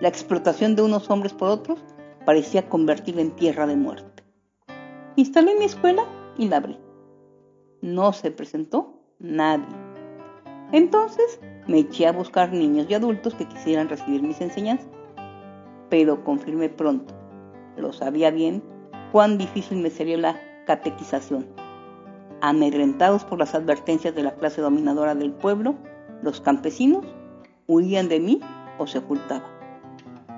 la 0.00 0.08
explotación 0.08 0.76
de 0.76 0.82
unos 0.82 1.10
hombres 1.10 1.32
por 1.32 1.48
otros 1.48 1.80
parecía 2.24 2.68
convertirla 2.68 3.22
en 3.22 3.32
tierra 3.32 3.66
de 3.66 3.76
muerte. 3.76 4.22
Instalé 5.16 5.56
mi 5.58 5.64
escuela 5.64 6.04
y 6.36 6.48
la 6.48 6.58
abrí. 6.58 6.78
No 7.80 8.12
se 8.12 8.30
presentó 8.30 9.00
nadie. 9.18 9.74
Entonces 10.70 11.40
me 11.66 11.80
eché 11.80 12.06
a 12.06 12.12
buscar 12.12 12.52
niños 12.52 12.86
y 12.88 12.94
adultos 12.94 13.34
que 13.34 13.48
quisieran 13.48 13.88
recibir 13.88 14.22
mis 14.22 14.40
enseñanzas, 14.40 14.88
pero 15.88 16.22
confirmé 16.22 16.68
pronto, 16.68 17.14
lo 17.78 17.92
sabía 17.92 18.30
bien, 18.30 18.62
cuán 19.12 19.38
difícil 19.38 19.78
me 19.78 19.90
sería 19.90 20.18
la 20.18 20.40
catequización. 20.66 21.46
Amedrentados 22.40 23.24
por 23.24 23.38
las 23.38 23.54
advertencias 23.54 24.14
de 24.14 24.22
la 24.22 24.34
clase 24.34 24.60
dominadora 24.60 25.14
del 25.14 25.32
pueblo, 25.32 25.74
los 26.22 26.40
campesinos 26.40 27.04
huían 27.66 28.08
de 28.08 28.20
mí 28.20 28.40
o 28.78 28.86
se 28.86 28.98
ocultaban. 28.98 29.50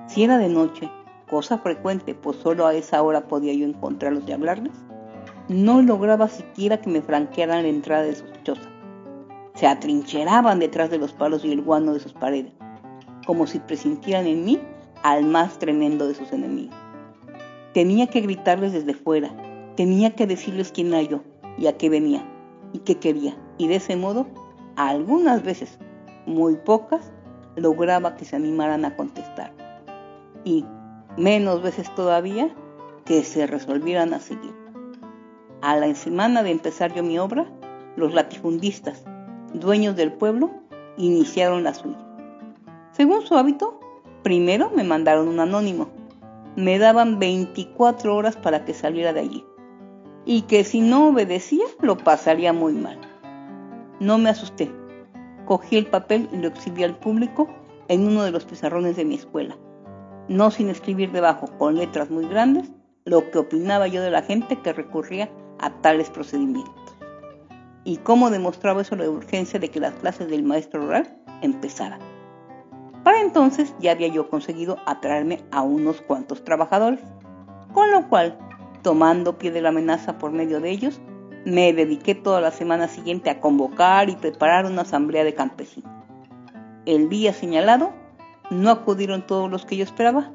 Si 0.06 0.24
era 0.24 0.38
de 0.38 0.48
noche, 0.48 0.90
cosa 1.28 1.58
frecuente, 1.58 2.14
pues 2.14 2.36
solo 2.38 2.66
a 2.66 2.74
esa 2.74 3.02
hora 3.02 3.28
podía 3.28 3.52
yo 3.54 3.66
encontrarlos 3.66 4.24
y 4.26 4.32
hablarles, 4.32 4.72
no 5.48 5.82
lograba 5.82 6.28
siquiera 6.28 6.80
que 6.80 6.90
me 6.90 7.02
franquearan 7.02 7.62
la 7.62 7.68
entrada 7.68 8.02
de 8.02 8.14
sus 8.14 8.30
chozas. 8.42 8.68
Se 9.54 9.66
atrincheraban 9.66 10.58
detrás 10.58 10.90
de 10.90 10.98
los 10.98 11.12
palos 11.12 11.44
y 11.44 11.52
el 11.52 11.62
guano 11.62 11.92
de 11.92 12.00
sus 12.00 12.12
paredes, 12.12 12.52
como 13.26 13.46
si 13.46 13.58
presintieran 13.58 14.26
en 14.26 14.44
mí 14.44 14.60
al 15.02 15.24
más 15.24 15.58
tremendo 15.58 16.08
de 16.08 16.14
sus 16.14 16.32
enemigos. 16.32 16.76
Tenía 17.72 18.08
que 18.08 18.20
gritarles 18.20 18.72
desde 18.72 18.94
fuera, 18.94 19.30
tenía 19.76 20.14
que 20.14 20.26
decirles 20.26 20.72
quién 20.72 20.88
era 20.88 21.02
yo 21.02 21.20
y 21.56 21.66
a 21.66 21.76
qué 21.76 21.88
venía 21.88 22.24
y 22.72 22.78
qué 22.80 22.98
quería, 22.98 23.36
y 23.58 23.68
de 23.68 23.76
ese 23.76 23.96
modo, 23.96 24.26
algunas 24.76 25.42
veces, 25.42 25.78
muy 26.26 26.56
pocas, 26.56 27.12
lograba 27.56 28.16
que 28.16 28.24
se 28.24 28.36
animaran 28.36 28.84
a 28.84 28.96
contestar. 28.96 29.52
Y, 30.44 30.64
menos 31.16 31.62
veces 31.62 31.92
todavía, 31.94 32.54
que 33.04 33.24
se 33.24 33.46
resolvieran 33.46 34.14
a 34.14 34.20
seguir. 34.20 34.54
A 35.62 35.76
la 35.76 35.94
semana 35.94 36.42
de 36.42 36.50
empezar 36.50 36.94
yo 36.94 37.02
mi 37.02 37.18
obra, 37.18 37.46
los 37.96 38.14
latifundistas, 38.14 39.04
dueños 39.52 39.96
del 39.96 40.12
pueblo, 40.12 40.50
iniciaron 40.96 41.64
la 41.64 41.74
suya. 41.74 41.98
Según 42.92 43.22
su 43.22 43.36
hábito, 43.36 43.78
primero 44.22 44.70
me 44.74 44.84
mandaron 44.84 45.28
un 45.28 45.40
anónimo. 45.40 45.88
Me 46.56 46.78
daban 46.78 47.18
24 47.18 48.14
horas 48.14 48.36
para 48.36 48.64
que 48.64 48.74
saliera 48.74 49.12
de 49.12 49.20
allí. 49.20 49.44
Y 50.24 50.42
que 50.42 50.64
si 50.64 50.80
no 50.80 51.08
obedecía, 51.08 51.64
lo 51.80 51.96
pasaría 51.96 52.52
muy 52.52 52.74
mal. 52.74 52.98
No 54.00 54.18
me 54.18 54.30
asusté. 54.30 54.70
Cogí 55.46 55.76
el 55.76 55.86
papel 55.86 56.28
y 56.32 56.36
lo 56.38 56.48
exhibí 56.48 56.84
al 56.84 56.98
público 56.98 57.48
en 57.88 58.06
uno 58.06 58.22
de 58.22 58.30
los 58.30 58.44
pizarrones 58.44 58.96
de 58.96 59.04
mi 59.04 59.14
escuela. 59.14 59.56
No 60.28 60.50
sin 60.50 60.68
escribir 60.68 61.10
debajo, 61.12 61.46
con 61.58 61.76
letras 61.76 62.10
muy 62.10 62.26
grandes, 62.26 62.70
lo 63.04 63.30
que 63.30 63.38
opinaba 63.38 63.88
yo 63.88 64.02
de 64.02 64.10
la 64.10 64.22
gente 64.22 64.56
que 64.56 64.72
recurría 64.72 65.30
a 65.58 65.70
tales 65.80 66.10
procedimientos 66.10 66.80
y 67.84 67.96
cómo 67.98 68.30
demostraba 68.30 68.82
eso 68.82 68.96
la 68.96 69.08
urgencia 69.08 69.58
de 69.58 69.70
que 69.70 69.80
las 69.80 69.94
clases 69.94 70.28
del 70.28 70.42
maestro 70.42 70.82
rural 70.82 71.18
empezaran. 71.42 72.00
Para 73.10 73.22
entonces 73.22 73.74
ya 73.80 73.90
había 73.90 74.06
yo 74.06 74.30
conseguido 74.30 74.76
atraerme 74.86 75.42
a 75.50 75.62
unos 75.62 76.00
cuantos 76.00 76.44
trabajadores, 76.44 77.00
con 77.74 77.90
lo 77.90 78.08
cual, 78.08 78.38
tomando 78.82 79.36
pie 79.36 79.50
de 79.50 79.60
la 79.60 79.70
amenaza 79.70 80.16
por 80.16 80.30
medio 80.30 80.60
de 80.60 80.70
ellos, 80.70 81.00
me 81.44 81.72
dediqué 81.72 82.14
toda 82.14 82.40
la 82.40 82.52
semana 82.52 82.86
siguiente 82.86 83.28
a 83.28 83.40
convocar 83.40 84.10
y 84.10 84.14
preparar 84.14 84.64
una 84.64 84.82
asamblea 84.82 85.24
de 85.24 85.34
campesinos. 85.34 85.90
El 86.86 87.08
día 87.08 87.32
señalado 87.32 87.90
no 88.48 88.70
acudieron 88.70 89.26
todos 89.26 89.50
los 89.50 89.66
que 89.66 89.76
yo 89.76 89.82
esperaba, 89.82 90.30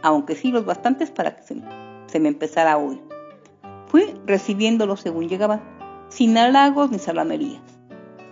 aunque 0.00 0.36
sí 0.36 0.52
los 0.52 0.64
bastantes 0.64 1.10
para 1.10 1.34
que 1.34 1.42
se, 1.42 2.20
me 2.20 2.28
empezara 2.28 2.74
a 2.74 2.78
oír. 2.78 3.02
Fui 3.88 4.14
recibiéndolos 4.24 5.00
según 5.00 5.28
llegaban 5.28 5.60
sin 6.10 6.38
halagos 6.38 6.92
ni 6.92 7.00
salamerías, 7.00 7.60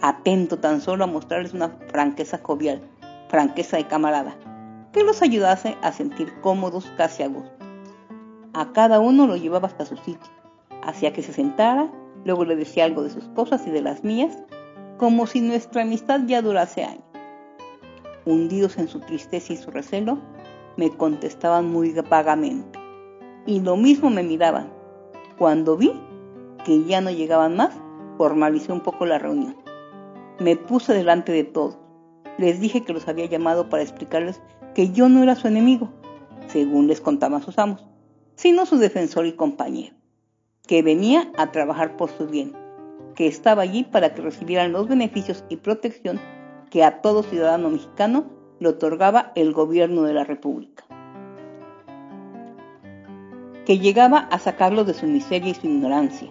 atento 0.02 0.60
tan 0.60 0.80
solo 0.80 1.02
a 1.02 1.08
mostrarles 1.08 1.52
una 1.52 1.70
franqueza 1.88 2.38
jovial, 2.40 2.80
franqueza 3.28 3.76
de 3.76 3.86
camarada, 3.86 4.36
que 4.92 5.04
los 5.04 5.22
ayudase 5.22 5.76
a 5.82 5.92
sentir 5.92 6.32
cómodos 6.40 6.86
casi 6.96 7.22
a 7.22 7.28
gusto. 7.28 7.52
A 8.54 8.72
cada 8.72 9.00
uno 9.00 9.26
lo 9.26 9.36
llevaba 9.36 9.68
hasta 9.68 9.84
su 9.84 9.96
sitio, 9.96 10.30
hacía 10.82 11.12
que 11.12 11.22
se 11.22 11.32
sentara, 11.32 11.90
luego 12.24 12.44
le 12.44 12.56
decía 12.56 12.84
algo 12.84 13.02
de 13.02 13.10
sus 13.10 13.24
cosas 13.28 13.66
y 13.66 13.70
de 13.70 13.82
las 13.82 14.04
mías, 14.04 14.36
como 14.96 15.26
si 15.26 15.40
nuestra 15.40 15.82
amistad 15.82 16.20
ya 16.26 16.42
durase 16.42 16.84
años. 16.84 17.04
Hundidos 18.24 18.78
en 18.78 18.88
su 18.88 19.00
tristeza 19.00 19.52
y 19.52 19.56
su 19.56 19.70
recelo, 19.70 20.18
me 20.76 20.90
contestaban 20.90 21.70
muy 21.70 21.92
vagamente, 21.92 22.78
y 23.46 23.60
lo 23.60 23.76
mismo 23.76 24.10
me 24.10 24.22
miraban. 24.22 24.72
Cuando 25.38 25.76
vi 25.76 25.92
que 26.64 26.84
ya 26.84 27.00
no 27.00 27.10
llegaban 27.10 27.56
más, 27.56 27.70
formalicé 28.16 28.72
un 28.72 28.80
poco 28.80 29.06
la 29.06 29.18
reunión. 29.18 29.56
Me 30.40 30.56
puse 30.56 30.92
delante 30.92 31.32
de 31.32 31.44
todos. 31.44 31.78
Les 32.38 32.60
dije 32.60 32.82
que 32.82 32.92
los 32.92 33.08
había 33.08 33.26
llamado 33.26 33.68
para 33.68 33.82
explicarles 33.82 34.40
que 34.74 34.90
yo 34.90 35.08
no 35.08 35.22
era 35.22 35.34
su 35.34 35.48
enemigo, 35.48 35.90
según 36.46 36.86
les 36.86 37.00
contaban 37.00 37.42
sus 37.42 37.58
amos, 37.58 37.84
sino 38.36 38.64
su 38.64 38.78
defensor 38.78 39.26
y 39.26 39.32
compañero, 39.32 39.96
que 40.66 40.82
venía 40.82 41.32
a 41.36 41.50
trabajar 41.50 41.96
por 41.96 42.10
su 42.10 42.28
bien, 42.28 42.54
que 43.16 43.26
estaba 43.26 43.62
allí 43.62 43.82
para 43.82 44.14
que 44.14 44.22
recibieran 44.22 44.70
los 44.70 44.86
beneficios 44.86 45.44
y 45.48 45.56
protección 45.56 46.20
que 46.70 46.84
a 46.84 47.00
todo 47.00 47.24
ciudadano 47.24 47.70
mexicano 47.70 48.26
le 48.60 48.68
otorgaba 48.68 49.32
el 49.34 49.52
gobierno 49.52 50.02
de 50.02 50.14
la 50.14 50.22
República, 50.22 50.84
que 53.66 53.80
llegaba 53.80 54.18
a 54.18 54.38
sacarlos 54.38 54.86
de 54.86 54.94
su 54.94 55.06
miseria 55.06 55.50
y 55.50 55.54
su 55.54 55.66
ignorancia, 55.66 56.30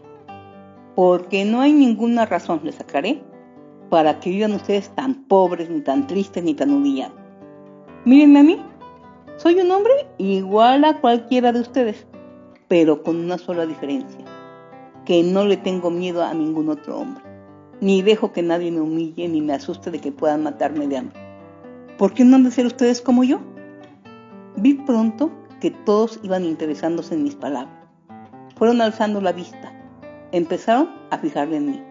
porque 0.95 1.43
no 1.43 1.59
hay 1.59 1.73
ninguna 1.73 2.25
razón, 2.25 2.61
les 2.63 2.75
sacaré, 2.75 3.21
para 3.89 4.19
que 4.19 4.29
vivan 4.29 4.53
ustedes 4.53 4.89
tan 4.89 5.15
pobres, 5.25 5.69
ni 5.69 5.81
tan 5.81 6.07
tristes, 6.07 6.43
ni 6.43 6.53
tan 6.53 6.71
humillados. 6.71 7.17
Mírenme 8.05 8.39
a 8.39 8.43
mí, 8.43 8.61
soy 9.37 9.59
un 9.59 9.71
hombre 9.71 9.93
igual 10.17 10.83
a 10.85 10.99
cualquiera 10.99 11.51
de 11.51 11.61
ustedes, 11.61 12.05
pero 12.67 13.03
con 13.03 13.17
una 13.17 13.37
sola 13.37 13.65
diferencia, 13.65 14.25
que 15.05 15.23
no 15.23 15.45
le 15.45 15.57
tengo 15.57 15.89
miedo 15.89 16.23
a 16.23 16.33
ningún 16.33 16.69
otro 16.69 16.99
hombre, 16.99 17.23
ni 17.81 18.01
dejo 18.01 18.31
que 18.31 18.41
nadie 18.41 18.71
me 18.71 18.81
humille 18.81 19.27
ni 19.27 19.41
me 19.41 19.53
asuste 19.53 19.91
de 19.91 19.99
que 19.99 20.11
puedan 20.11 20.43
matarme 20.43 20.87
de 20.87 20.97
hambre. 20.97 21.19
¿Por 21.97 22.13
qué 22.13 22.23
no 22.23 22.35
han 22.35 22.43
de 22.43 22.51
ser 22.51 22.65
ustedes 22.65 23.01
como 23.01 23.23
yo? 23.23 23.39
Vi 24.55 24.73
pronto 24.73 25.31
que 25.59 25.71
todos 25.71 26.19
iban 26.23 26.45
interesándose 26.45 27.15
en 27.15 27.23
mis 27.23 27.35
palabras. 27.35 27.73
Fueron 28.55 28.81
alzando 28.81 29.21
la 29.21 29.31
vista. 29.31 29.73
Empezaron 30.31 30.89
a 31.09 31.17
fijarle 31.17 31.57
en 31.57 31.71
mí. 31.71 31.83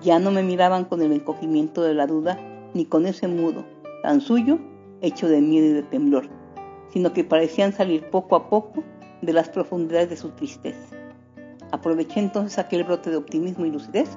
Ya 0.00 0.18
no 0.18 0.30
me 0.30 0.42
miraban 0.42 0.84
con 0.84 1.02
el 1.02 1.12
encogimiento 1.12 1.82
de 1.82 1.94
la 1.94 2.06
duda 2.06 2.38
ni 2.74 2.86
con 2.86 3.06
ese 3.06 3.28
mudo, 3.28 3.64
tan 4.02 4.20
suyo, 4.20 4.58
hecho 5.00 5.28
de 5.28 5.40
miedo 5.40 5.66
y 5.66 5.72
de 5.72 5.82
temblor, 5.82 6.28
sino 6.88 7.12
que 7.12 7.24
parecían 7.24 7.72
salir 7.72 8.08
poco 8.10 8.36
a 8.36 8.48
poco 8.48 8.82
de 9.20 9.32
las 9.32 9.48
profundidades 9.48 10.10
de 10.10 10.16
su 10.16 10.30
tristeza. 10.30 10.96
Aproveché 11.70 12.20
entonces 12.20 12.58
aquel 12.58 12.84
brote 12.84 13.10
de 13.10 13.16
optimismo 13.16 13.64
y 13.66 13.70
lucidez 13.70 14.16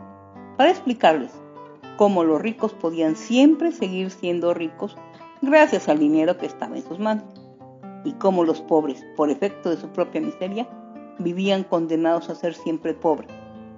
para 0.58 0.72
explicarles 0.72 1.32
cómo 1.98 2.24
los 2.24 2.42
ricos 2.42 2.74
podían 2.74 3.16
siempre 3.16 3.72
seguir 3.72 4.12
siendo 4.12 4.54
ricos 4.54 4.96
gracias 5.42 5.88
al 5.90 6.00
dinero 6.00 6.38
que 6.38 6.46
estaba 6.46 6.76
en 6.76 6.84
sus 6.84 7.00
manos, 7.00 7.26
y 8.04 8.14
cómo 8.14 8.44
los 8.44 8.62
pobres, 8.62 9.06
por 9.16 9.30
efecto 9.30 9.70
de 9.70 9.78
su 9.78 9.90
propia 9.90 10.22
miseria, 10.22 10.68
vivían 11.20 11.64
condenados 11.64 12.30
a 12.30 12.36
ser 12.36 12.54
siempre 12.54 12.94
pobres, 12.94 13.32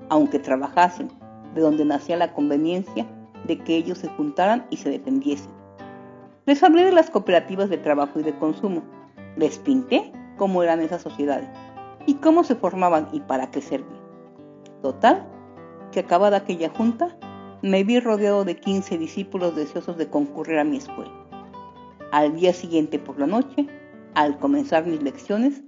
aunque 0.09 0.39
trabajasen, 0.39 1.09
de 1.53 1.61
donde 1.61 1.85
nacía 1.85 2.17
la 2.17 2.33
conveniencia 2.33 3.05
de 3.45 3.57
que 3.59 3.75
ellos 3.75 3.97
se 3.99 4.09
juntaran 4.09 4.65
y 4.69 4.77
se 4.77 4.89
defendiesen. 4.89 5.51
Les 6.45 6.63
hablé 6.63 6.83
de 6.85 6.91
las 6.91 7.09
cooperativas 7.09 7.69
de 7.69 7.77
trabajo 7.77 8.19
y 8.19 8.23
de 8.23 8.37
consumo, 8.37 8.83
les 9.35 9.57
pinté 9.59 10.11
cómo 10.37 10.63
eran 10.63 10.81
esas 10.81 11.01
sociedades 11.01 11.49
y 12.05 12.15
cómo 12.15 12.43
se 12.43 12.55
formaban 12.55 13.07
y 13.11 13.19
para 13.21 13.51
qué 13.51 13.61
servían. 13.61 14.01
Total, 14.81 15.27
que 15.91 15.99
acabada 15.99 16.37
aquella 16.37 16.69
junta, 16.69 17.15
me 17.61 17.83
vi 17.83 17.99
rodeado 17.99 18.45
de 18.45 18.55
15 18.55 18.97
discípulos 18.97 19.55
deseosos 19.55 19.97
de 19.97 20.07
concurrir 20.07 20.59
a 20.59 20.63
mi 20.63 20.77
escuela. 20.77 21.11
Al 22.11 22.35
día 22.35 22.53
siguiente 22.53 22.99
por 22.99 23.19
la 23.19 23.27
noche, 23.27 23.67
al 24.13 24.37
comenzar 24.37 24.85
mis 24.85 25.01
lecciones, 25.01 25.63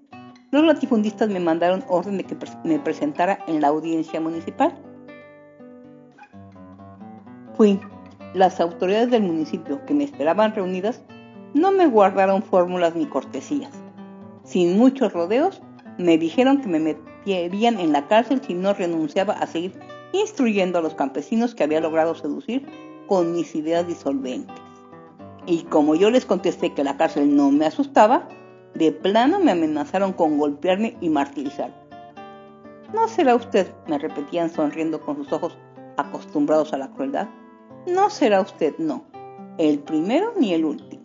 los 0.52 0.64
latifundistas 0.64 1.30
me 1.30 1.40
mandaron 1.40 1.84
orden 1.88 2.18
de 2.18 2.24
que 2.24 2.38
me 2.64 2.80
presentara 2.80 3.40
en 3.48 3.62
la 3.62 3.68
audiencia 3.68 4.20
municipal. 4.20 4.74
Fui. 7.60 7.78
Las 8.34 8.62
autoridades 8.62 9.12
del 9.12 9.24
municipio 9.24 9.86
que 9.86 9.94
me 9.94 10.06
esperaban 10.06 10.56
reunidas 10.56 11.02
no 11.54 11.74
me 11.74 11.88
guardaron 11.88 12.42
fórmulas 12.42 12.96
ni 12.96 13.06
cortesías. 13.06 13.74
Sin 14.46 14.78
muchos 14.78 15.12
rodeos, 15.12 15.62
me 15.98 16.18
dijeron 16.18 16.62
que 16.62 16.70
me 16.70 16.80
meterían 16.80 17.78
en 17.82 17.92
la 17.92 18.08
cárcel 18.08 18.40
si 18.42 18.54
no 18.54 18.74
renunciaba 18.74 19.34
a 19.34 19.46
seguir 19.46 19.78
instruyendo 20.14 20.80
a 20.80 20.82
los 20.82 20.96
campesinos 20.96 21.54
que 21.54 21.66
había 21.66 21.82
logrado 21.82 22.16
seducir 22.16 22.66
con 23.08 23.34
mis 23.34 23.54
ideas 23.54 23.86
disolventes. 23.86 24.56
Y 25.46 25.64
como 25.64 25.96
yo 25.96 26.12
les 26.12 26.26
contesté 26.26 26.74
que 26.74 26.86
la 26.86 26.96
cárcel 26.96 27.36
no 27.36 27.52
me 27.52 27.66
asustaba, 27.66 28.30
de 28.74 28.94
plano 28.94 29.38
me 29.42 29.52
amenazaron 29.52 30.14
con 30.14 30.38
golpearme 30.38 30.96
y 31.02 31.10
martirizar. 31.10 31.76
¿No 32.94 33.10
será 33.10 33.36
usted, 33.36 33.70
me 33.90 33.98
repetían 33.98 34.50
sonriendo 34.50 35.02
con 35.02 35.18
sus 35.18 35.34
ojos 35.34 35.58
acostumbrados 35.98 36.72
a 36.72 36.78
la 36.78 36.90
crueldad? 36.92 37.28
No 37.90 38.10
será 38.10 38.42
usted, 38.42 38.76
no, 38.78 39.04
el 39.58 39.80
primero 39.80 40.34
ni 40.38 40.54
el 40.54 40.64
último. 40.64 41.04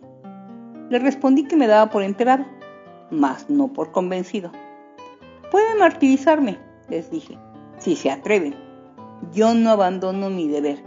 Le 0.89 0.99
respondí 0.99 1.45
que 1.45 1.55
me 1.55 1.67
daba 1.67 1.89
por 1.89 2.03
enterado, 2.03 2.45
mas 3.09 3.49
no 3.49 3.73
por 3.73 3.91
convencido. 3.91 4.51
Pueden 5.49 5.79
martirizarme, 5.79 6.59
les 6.89 7.09
dije, 7.09 7.39
si 7.79 7.95
se 7.95 8.11
atreven. 8.11 8.55
Yo 9.33 9.53
no 9.55 9.71
abandono 9.71 10.29
mi 10.29 10.47
deber. 10.47 10.77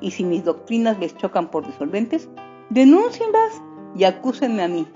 Y 0.00 0.10
si 0.10 0.24
mis 0.24 0.44
doctrinas 0.44 0.98
les 0.98 1.16
chocan 1.16 1.50
por 1.50 1.64
disolventes, 1.64 2.28
denúncienlas 2.68 3.62
y 3.96 4.04
acúsenme 4.04 4.62
a 4.62 4.68
mí. 4.68 4.86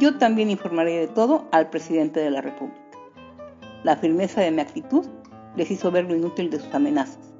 Yo 0.00 0.16
también 0.16 0.50
informaré 0.50 0.98
de 0.98 1.08
todo 1.08 1.46
al 1.52 1.68
presidente 1.68 2.20
de 2.20 2.30
la 2.30 2.40
República. 2.40 2.80
La 3.84 3.96
firmeza 3.96 4.40
de 4.40 4.50
mi 4.50 4.62
actitud 4.62 5.04
les 5.56 5.70
hizo 5.70 5.90
ver 5.90 6.06
lo 6.06 6.16
inútil 6.16 6.48
de 6.50 6.60
sus 6.60 6.72
amenazas, 6.74 7.34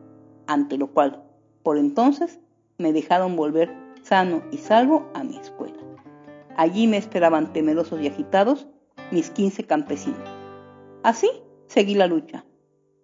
ante 0.47 0.77
lo 0.77 0.89
cual, 0.89 1.23
por 1.69 1.77
entonces, 1.77 2.41
me 2.79 2.95
dejaron 2.95 3.37
volver 3.37 3.71
sano 4.01 4.43
y 4.51 4.57
salvo 4.57 5.07
a 5.13 5.23
mi 5.23 5.37
escuela. 5.37 5.77
Allí 6.57 6.87
me 6.87 6.97
esperaban 6.97 7.53
temerosos 7.53 8.01
y 8.01 8.07
agitados 8.07 8.67
mis 9.11 9.29
15 9.29 9.65
campesinos. 9.65 10.27
Así 11.03 11.29
seguí 11.67 11.95
la 11.95 12.07
lucha. 12.07 12.47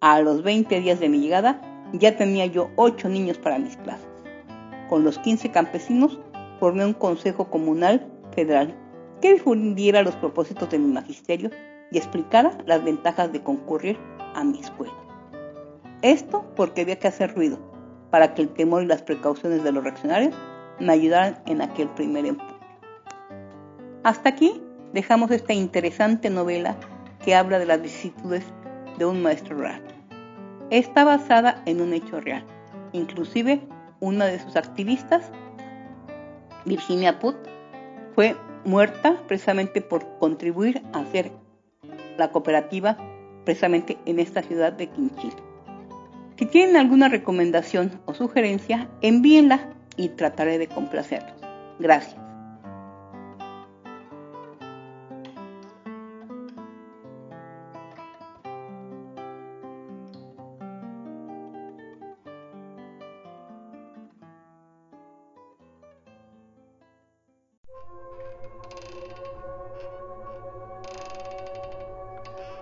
A 0.01 0.19
los 0.21 0.41
20 0.41 0.81
días 0.81 0.99
de 0.99 1.09
mi 1.09 1.19
llegada 1.19 1.61
ya 1.93 2.17
tenía 2.17 2.47
yo 2.47 2.71
8 2.77 3.07
niños 3.07 3.37
para 3.37 3.59
mis 3.59 3.77
clases. 3.77 4.07
Con 4.89 5.03
los 5.03 5.19
15 5.19 5.51
campesinos 5.51 6.17
formé 6.59 6.87
un 6.87 6.93
consejo 6.93 7.51
comunal 7.51 8.11
federal 8.31 8.75
que 9.21 9.33
difundiera 9.33 10.01
los 10.01 10.15
propósitos 10.15 10.71
de 10.71 10.79
mi 10.79 10.91
magisterio 10.91 11.51
y 11.91 11.99
explicara 11.99 12.57
las 12.65 12.83
ventajas 12.83 13.31
de 13.31 13.43
concurrir 13.43 13.99
a 14.33 14.43
mi 14.43 14.59
escuela. 14.59 14.95
Esto 16.01 16.43
porque 16.55 16.81
había 16.81 16.97
que 16.97 17.09
hacer 17.09 17.35
ruido, 17.35 17.74
para 18.15 18.33
que 18.33 18.43
el 18.43 18.47
temor 18.47 18.81
y 18.81 18.85
las 18.85 19.01
precauciones 19.01 19.61
de 19.65 19.73
los 19.73 19.83
reaccionarios 19.83 20.33
me 20.79 20.93
ayudaran 20.93 21.37
en 21.47 21.61
aquel 21.61 21.89
primer 21.89 22.25
empuje. 22.25 22.55
Hasta 24.05 24.29
aquí 24.29 24.61
dejamos 24.93 25.31
esta 25.31 25.51
interesante 25.51 26.29
novela 26.29 26.77
que 27.25 27.35
habla 27.35 27.59
de 27.59 27.65
las 27.65 27.81
vicisitudes 27.81 28.45
de 28.97 29.03
un 29.03 29.21
maestro 29.21 29.57
rural. 29.57 29.81
Está 30.69 31.03
basada 31.03 31.61
en 31.65 31.81
un 31.81 31.91
hecho 31.91 32.21
real. 32.21 32.45
Inclusive 32.93 33.59
una 33.99 34.27
de 34.27 34.39
sus 34.39 34.55
activistas, 34.55 35.29
Virginia 36.63 37.19
Putt, 37.19 37.35
fue 38.13 38.37
muerta 38.63 39.21
precisamente 39.27 39.81
por 39.81 40.07
contribuir 40.19 40.81
a 40.93 40.99
hacer 40.99 41.33
la 42.17 42.31
cooperativa 42.31 42.95
precisamente 43.43 43.97
en 44.05 44.19
esta 44.19 44.41
ciudad 44.41 44.71
de 44.71 44.87
Quinchil. 44.87 45.33
Si 46.37 46.45
tienen 46.45 46.75
alguna 46.75 47.07
recomendación 47.07 48.01
o 48.05 48.13
sugerencia, 48.13 48.89
envíenla 49.01 49.69
y 49.95 50.09
trataré 50.09 50.57
de 50.57 50.67
complacerlos. 50.67 51.33
Gracias. 51.79 52.25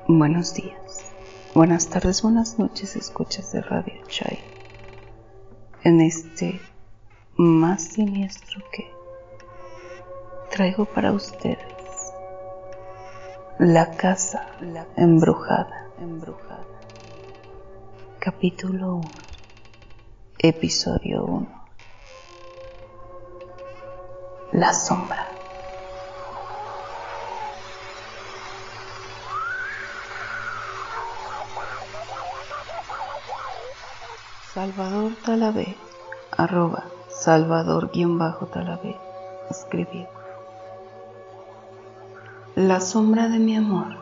Buenos 0.07 0.53
días, 0.53 0.82
buenas 1.53 1.87
tardes, 1.87 2.23
buenas 2.23 2.57
noches, 2.57 2.95
escuchas 2.95 3.51
de 3.51 3.61
Radio 3.61 4.01
Chai. 4.07 4.39
En 5.83 6.01
este 6.01 6.59
más 7.35 7.83
siniestro 7.83 8.63
que 8.71 8.91
traigo 10.49 10.85
para 10.85 11.11
ustedes 11.11 11.57
La 13.59 13.91
casa 13.91 14.47
embrujada, 14.95 15.89
embrujada. 15.99 16.65
Capítulo 18.19 18.95
1, 18.95 19.09
episodio 20.39 21.25
1. 21.25 21.47
La 24.53 24.73
sombra. 24.73 25.32
Salvador 34.53 35.13
Talabé, 35.25 35.75
arroba 36.37 36.83
Salvador-Talabé, 37.09 38.99
escribió. 39.49 40.07
La 42.53 42.79
sombra 42.79 43.29
de 43.29 43.39
mi 43.39 43.55
amor 43.55 43.97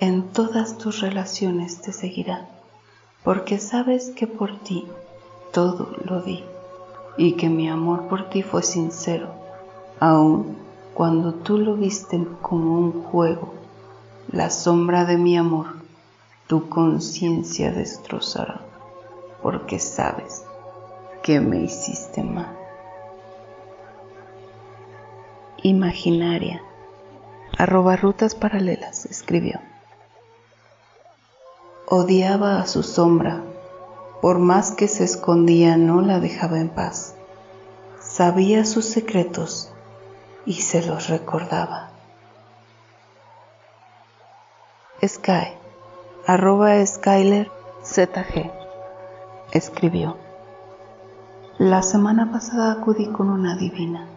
en 0.00 0.32
todas 0.32 0.78
tus 0.78 1.02
relaciones 1.02 1.82
te 1.82 1.92
seguirá, 1.92 2.48
porque 3.24 3.58
sabes 3.58 4.08
que 4.08 4.26
por 4.26 4.58
ti 4.60 4.86
todo 5.52 5.90
lo 6.02 6.22
di 6.22 6.42
y 7.18 7.32
que 7.32 7.50
mi 7.50 7.68
amor 7.68 8.08
por 8.08 8.30
ti 8.30 8.42
fue 8.42 8.62
sincero, 8.62 9.34
aun 10.00 10.56
cuando 10.94 11.34
tú 11.34 11.58
lo 11.58 11.76
viste 11.76 12.26
como 12.40 12.78
un 12.78 13.02
juego. 13.02 13.52
La 14.32 14.48
sombra 14.48 15.04
de 15.04 15.18
mi 15.18 15.36
amor 15.36 15.66
tu 16.46 16.70
conciencia 16.70 17.70
destrozará 17.70 18.62
porque 19.44 19.78
sabes 19.78 20.42
que 21.22 21.38
me 21.38 21.58
hiciste 21.58 22.22
mal. 22.22 22.56
Imaginaria, 25.58 26.62
arroba 27.58 27.94
rutas 27.96 28.34
paralelas, 28.34 29.04
escribió. 29.04 29.60
Odiaba 31.86 32.58
a 32.58 32.66
su 32.66 32.82
sombra, 32.82 33.42
por 34.22 34.38
más 34.38 34.70
que 34.70 34.88
se 34.88 35.04
escondía 35.04 35.76
no 35.76 36.00
la 36.00 36.20
dejaba 36.20 36.58
en 36.58 36.70
paz. 36.70 37.14
Sabía 38.00 38.64
sus 38.64 38.86
secretos 38.86 39.70
y 40.46 40.54
se 40.54 40.86
los 40.86 41.08
recordaba. 41.10 41.90
Sky, 45.06 45.48
arroba 46.26 46.84
Skyler 46.86 47.50
ZG, 47.84 48.63
escribió. 49.52 50.16
La 51.58 51.82
semana 51.82 52.32
pasada 52.32 52.72
acudí 52.72 53.06
con 53.06 53.30
una 53.30 53.56
divina 53.56 54.08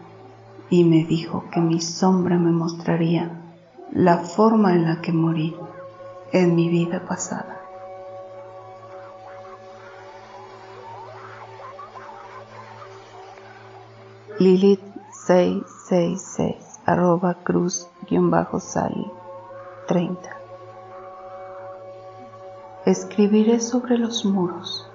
y 0.70 0.84
me 0.84 1.04
dijo 1.04 1.44
que 1.52 1.60
mi 1.60 1.80
sombra 1.80 2.36
me 2.38 2.50
mostraría 2.50 3.30
la 3.92 4.18
forma 4.18 4.74
en 4.74 4.84
la 4.84 5.00
que 5.00 5.12
morí 5.12 5.56
en 6.32 6.54
mi 6.54 6.68
vida 6.68 7.04
pasada. 7.06 7.58
Lilith 14.38 14.80
666 15.26 16.80
arroba 16.86 17.34
cruz 17.42 17.88
guion 18.08 18.30
bajo 18.30 18.60
sali 18.60 19.10
30 19.88 20.30
Escribiré 22.86 23.58
sobre 23.60 23.98
los 23.98 24.24
muros 24.24 24.87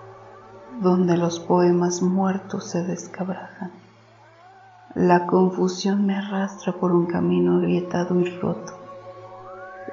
donde 0.81 1.17
los 1.17 1.39
poemas 1.39 2.01
muertos 2.01 2.69
se 2.69 2.83
descabrajan. 2.83 3.71
La 4.95 5.25
confusión 5.25 6.05
me 6.05 6.15
arrastra 6.15 6.73
por 6.73 6.91
un 6.91 7.05
camino 7.05 7.57
agrietado 7.57 8.19
y 8.19 8.29
roto, 8.39 8.73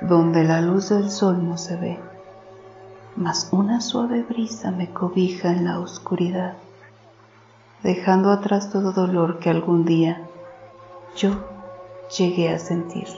donde 0.02 0.44
la 0.44 0.60
luz 0.60 0.90
del 0.90 1.10
sol 1.10 1.48
no 1.48 1.56
se 1.56 1.76
ve, 1.76 2.00
mas 3.16 3.48
una 3.52 3.80
suave 3.80 4.22
brisa 4.22 4.70
me 4.70 4.90
cobija 4.92 5.50
en 5.52 5.64
la 5.64 5.78
oscuridad 5.80 6.54
dejando 7.82 8.30
atrás 8.30 8.70
todo 8.70 8.92
dolor 8.92 9.38
que 9.38 9.50
algún 9.50 9.84
día 9.84 10.20
yo 11.16 11.30
llegué 12.16 12.50
a 12.50 12.58
sentir. 12.58 13.08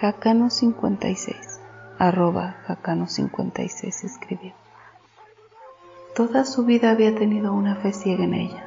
Jacano 0.00 0.50
56, 0.50 1.60
arroba 2.02 2.56
Jacano 2.66 3.06
56 3.06 4.02
escribió. 4.02 4.54
Toda 6.16 6.44
su 6.44 6.64
vida 6.64 6.90
había 6.90 7.14
tenido 7.14 7.52
una 7.52 7.76
fe 7.76 7.92
ciega 7.92 8.24
en 8.24 8.34
ella, 8.34 8.64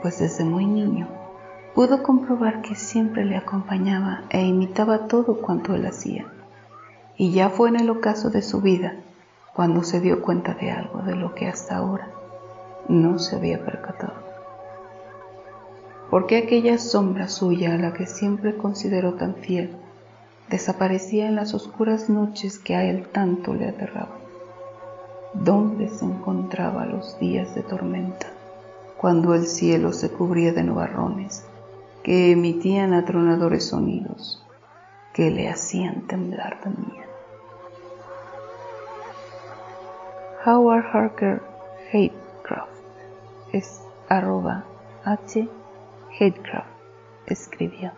pues 0.00 0.18
desde 0.18 0.44
muy 0.44 0.64
niño 0.64 1.08
pudo 1.74 2.02
comprobar 2.02 2.62
que 2.62 2.74
siempre 2.74 3.26
le 3.26 3.36
acompañaba 3.36 4.22
e 4.30 4.46
imitaba 4.46 5.08
todo 5.08 5.42
cuanto 5.42 5.74
él 5.74 5.84
hacía. 5.84 6.24
Y 7.18 7.32
ya 7.32 7.50
fue 7.50 7.68
en 7.68 7.76
el 7.76 7.90
ocaso 7.90 8.30
de 8.30 8.40
su 8.40 8.62
vida 8.62 8.94
cuando 9.54 9.82
se 9.82 10.00
dio 10.00 10.22
cuenta 10.22 10.54
de 10.54 10.70
algo 10.70 11.02
de 11.02 11.16
lo 11.16 11.34
que 11.34 11.48
hasta 11.48 11.76
ahora 11.76 12.08
no 12.88 13.18
se 13.18 13.36
había 13.36 13.62
percatado. 13.62 14.14
¿Por 16.08 16.26
qué 16.26 16.38
aquella 16.38 16.78
sombra 16.78 17.28
suya 17.28 17.74
a 17.74 17.76
la 17.76 17.92
que 17.92 18.06
siempre 18.06 18.56
consideró 18.56 19.14
tan 19.14 19.34
fiel 19.34 19.76
desaparecía 20.50 21.26
en 21.26 21.36
las 21.36 21.54
oscuras 21.54 22.08
noches 22.08 22.58
que 22.58 22.74
a 22.74 22.84
él 22.84 23.08
tanto 23.08 23.54
le 23.54 23.68
aterraban? 23.68 24.18
¿Dónde 25.34 25.88
se 25.88 26.04
encontraba 26.04 26.86
los 26.86 27.18
días 27.18 27.54
de 27.54 27.62
tormenta, 27.62 28.26
cuando 28.96 29.34
el 29.34 29.46
cielo 29.46 29.92
se 29.92 30.10
cubría 30.10 30.52
de 30.52 30.64
nubarrones 30.64 31.44
que 32.02 32.32
emitían 32.32 32.94
atronadores 32.94 33.66
sonidos 33.66 34.42
que 35.12 35.30
le 35.30 35.48
hacían 35.48 36.06
temblar 36.06 36.60
también? 36.60 37.04
Howard 40.46 40.86
Harker 40.92 41.42
Hatecraft 41.92 42.70
es 43.52 43.82
arroba 44.08 44.64
H 45.04 45.46
Hatecraft 46.18 46.68
escribió. 47.26 47.92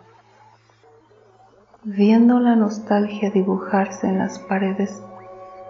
Viendo 1.83 2.41
la 2.41 2.57
nostalgia 2.57 3.31
dibujarse 3.31 4.07
en 4.07 4.19
las 4.19 4.39
paredes 4.39 5.03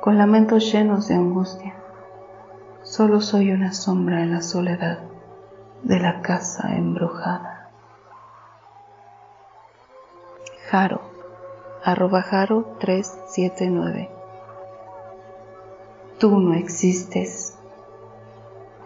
con 0.00 0.18
lamentos 0.18 0.72
llenos 0.72 1.08
de 1.08 1.14
angustia, 1.14 1.74
solo 2.82 3.20
soy 3.20 3.52
una 3.52 3.72
sombra 3.72 4.22
en 4.22 4.32
la 4.32 4.42
soledad 4.42 4.98
de 5.82 6.00
la 6.00 6.20
casa 6.20 6.74
embrujada. 6.74 7.70
Jaro, 10.68 11.00
arroba 11.84 12.22
Jaro 12.22 12.76
379 12.80 14.20
tú 16.20 16.38
no 16.38 16.54
existes, 16.54 17.56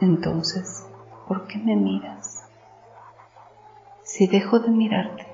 entonces, 0.01 0.87
¿por 1.27 1.49
qué 1.49 1.59
me 1.59 1.75
miras? 1.75 2.45
Si 4.05 4.29
dejo 4.29 4.61
de 4.61 4.71
mirarte, 4.71 5.27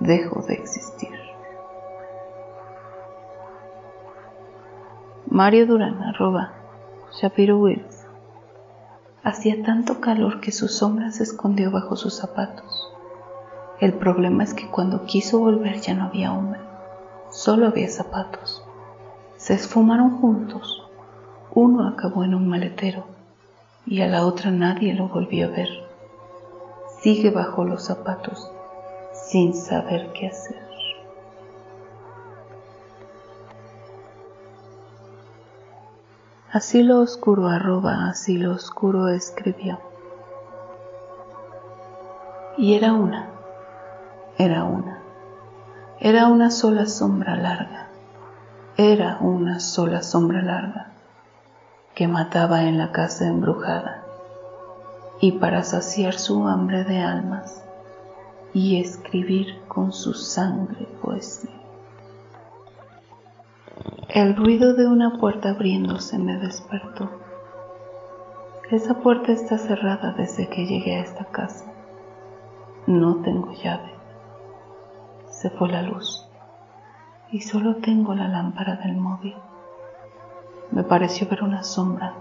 dejo 0.00 0.42
de 0.42 0.54
existir. 0.54 0.85
Mario 5.36 5.66
Durán, 5.66 6.02
arroba, 6.02 6.54
Shapiro 7.20 7.58
Wills. 7.58 8.06
Hacía 9.22 9.62
tanto 9.62 10.00
calor 10.00 10.40
que 10.40 10.50
su 10.50 10.66
sombra 10.66 11.10
se 11.10 11.24
escondió 11.24 11.70
bajo 11.70 11.94
sus 11.94 12.14
zapatos. 12.16 12.90
El 13.78 13.92
problema 13.92 14.44
es 14.44 14.54
que 14.54 14.66
cuando 14.70 15.04
quiso 15.04 15.38
volver 15.38 15.78
ya 15.82 15.92
no 15.92 16.04
había 16.04 16.32
hombre, 16.32 16.60
solo 17.30 17.66
había 17.66 17.90
zapatos. 17.90 18.64
Se 19.36 19.52
esfumaron 19.52 20.22
juntos 20.22 20.88
uno 21.52 21.86
acabó 21.86 22.24
en 22.24 22.34
un 22.34 22.48
maletero 22.48 23.04
y 23.84 24.00
a 24.00 24.06
la 24.06 24.24
otra 24.24 24.50
nadie 24.50 24.94
lo 24.94 25.08
volvió 25.08 25.48
a 25.48 25.50
ver. 25.50 25.68
Sigue 27.02 27.30
bajo 27.30 27.62
los 27.62 27.84
zapatos 27.84 28.50
sin 29.12 29.52
saber 29.52 30.14
qué 30.14 30.28
hacer. 30.28 30.65
Así 36.56 36.82
lo 36.82 37.00
oscuro 37.00 37.48
arroba, 37.48 38.08
así 38.08 38.38
lo 38.38 38.54
oscuro 38.54 39.08
escribió. 39.08 39.78
Y 42.56 42.72
era 42.72 42.94
una, 42.94 43.28
era 44.38 44.64
una, 44.64 45.00
era 46.00 46.28
una 46.28 46.50
sola 46.50 46.86
sombra 46.86 47.36
larga, 47.36 47.88
era 48.78 49.18
una 49.20 49.60
sola 49.60 50.02
sombra 50.02 50.40
larga 50.40 50.92
que 51.94 52.08
mataba 52.08 52.62
en 52.62 52.78
la 52.78 52.90
casa 52.90 53.26
embrujada, 53.26 54.02
y 55.20 55.32
para 55.32 55.62
saciar 55.62 56.14
su 56.14 56.48
hambre 56.48 56.84
de 56.84 57.00
almas 57.00 57.62
y 58.54 58.80
escribir 58.80 59.60
con 59.68 59.92
su 59.92 60.14
sangre 60.14 60.88
poesía. 61.02 61.55
El 64.08 64.36
ruido 64.36 64.74
de 64.74 64.86
una 64.86 65.18
puerta 65.18 65.50
abriéndose 65.50 66.16
me 66.18 66.36
despertó. 66.36 67.10
Esa 68.70 69.00
puerta 69.00 69.32
está 69.32 69.58
cerrada 69.58 70.12
desde 70.12 70.48
que 70.48 70.64
llegué 70.64 70.94
a 70.94 71.00
esta 71.00 71.24
casa. 71.24 71.64
No 72.86 73.16
tengo 73.22 73.52
llave. 73.52 73.92
Se 75.28 75.50
fue 75.50 75.68
la 75.68 75.82
luz 75.82 76.24
y 77.32 77.40
solo 77.40 77.76
tengo 77.76 78.14
la 78.14 78.28
lámpara 78.28 78.76
del 78.76 78.96
móvil. 78.96 79.34
Me 80.70 80.84
pareció 80.84 81.26
ver 81.28 81.42
una 81.42 81.64
sombra 81.64 82.14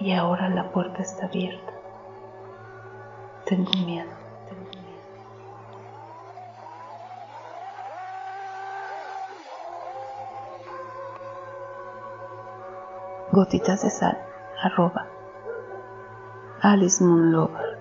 y 0.00 0.12
ahora 0.12 0.48
la 0.48 0.72
puerta 0.72 1.02
está 1.02 1.26
abierta. 1.26 1.72
Tengo 3.44 3.70
miedo, 3.84 4.10
tengo. 4.48 4.81
Gotitas 13.32 13.82
de 13.82 13.90
sal, 13.90 14.18
arroba. 14.62 15.06
Alice 16.60 17.02
Moon 17.02 17.32
Lover. 17.32 17.78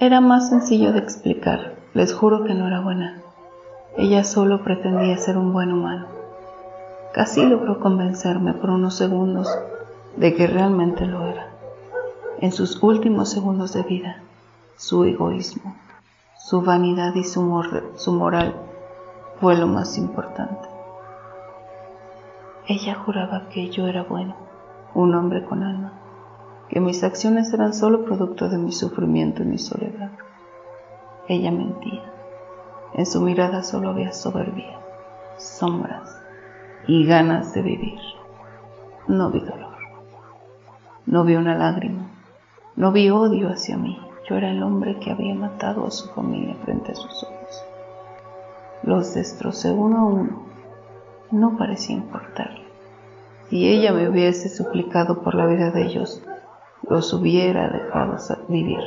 Era 0.00 0.20
más 0.20 0.48
sencillo 0.48 0.92
de 0.92 0.98
explicar, 0.98 1.74
les 1.94 2.12
juro 2.12 2.44
que 2.44 2.54
no 2.54 2.66
era 2.66 2.80
buena. 2.80 3.20
Ella 3.96 4.24
solo 4.24 4.64
pretendía 4.64 5.16
ser 5.18 5.36
un 5.36 5.52
buen 5.52 5.70
humano 5.70 6.22
Casi 7.12 7.44
logró 7.44 7.78
convencerme 7.78 8.54
por 8.54 8.70
unos 8.70 8.94
segundos 8.94 9.46
de 10.16 10.34
que 10.34 10.46
realmente 10.46 11.04
lo 11.04 11.26
era. 11.26 11.48
En 12.38 12.52
sus 12.52 12.82
últimos 12.82 13.30
segundos 13.30 13.74
de 13.74 13.82
vida, 13.82 14.22
su 14.78 15.04
egoísmo, 15.04 15.76
su 16.38 16.62
vanidad 16.62 17.14
y 17.14 17.24
su, 17.24 17.42
moral 17.42 18.54
fue 19.40 19.56
lo 19.56 19.66
más 19.66 19.98
importante. 19.98 20.71
Ella 22.68 22.94
juraba 22.94 23.48
que 23.48 23.70
yo 23.70 23.88
era 23.88 24.04
bueno, 24.04 24.36
un 24.94 25.14
hombre 25.16 25.44
con 25.44 25.64
alma, 25.64 25.92
que 26.68 26.78
mis 26.78 27.02
acciones 27.02 27.52
eran 27.52 27.74
solo 27.74 28.04
producto 28.04 28.48
de 28.48 28.58
mi 28.58 28.70
sufrimiento 28.70 29.42
y 29.42 29.46
mi 29.46 29.58
soledad. 29.58 30.12
Ella 31.26 31.50
mentía. 31.50 32.04
En 32.94 33.04
su 33.04 33.20
mirada 33.20 33.64
solo 33.64 33.90
había 33.90 34.12
soberbia, 34.12 34.78
sombras 35.38 36.22
y 36.86 37.04
ganas 37.04 37.52
de 37.52 37.62
vivir. 37.62 37.98
No 39.08 39.30
vi 39.30 39.40
dolor. 39.40 39.76
No 41.06 41.24
vi 41.24 41.34
una 41.34 41.56
lágrima. 41.56 42.10
No 42.76 42.92
vi 42.92 43.10
odio 43.10 43.48
hacia 43.48 43.76
mí. 43.76 43.98
Yo 44.28 44.36
era 44.36 44.50
el 44.50 44.62
hombre 44.62 45.00
que 45.00 45.10
había 45.10 45.34
matado 45.34 45.84
a 45.84 45.90
su 45.90 46.08
familia 46.10 46.54
frente 46.64 46.92
a 46.92 46.94
sus 46.94 47.24
ojos. 47.24 47.64
Los 48.84 49.14
destrocé 49.14 49.72
uno 49.72 49.98
a 49.98 50.04
uno. 50.04 50.51
No 51.32 51.56
parecía 51.56 51.96
importarle. 51.96 52.62
Si 53.48 53.66
ella 53.66 53.92
me 53.92 54.06
hubiese 54.06 54.50
suplicado 54.50 55.22
por 55.22 55.34
la 55.34 55.46
vida 55.46 55.70
de 55.70 55.82
ellos, 55.82 56.22
los 56.88 57.10
hubiera 57.14 57.70
dejado 57.70 58.18
vivir. 58.48 58.82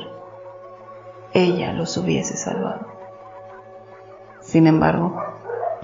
Ella 1.34 1.74
los 1.74 1.98
hubiese 1.98 2.38
salvado. 2.38 2.86
Sin 4.42 4.68
embargo, 4.68 5.20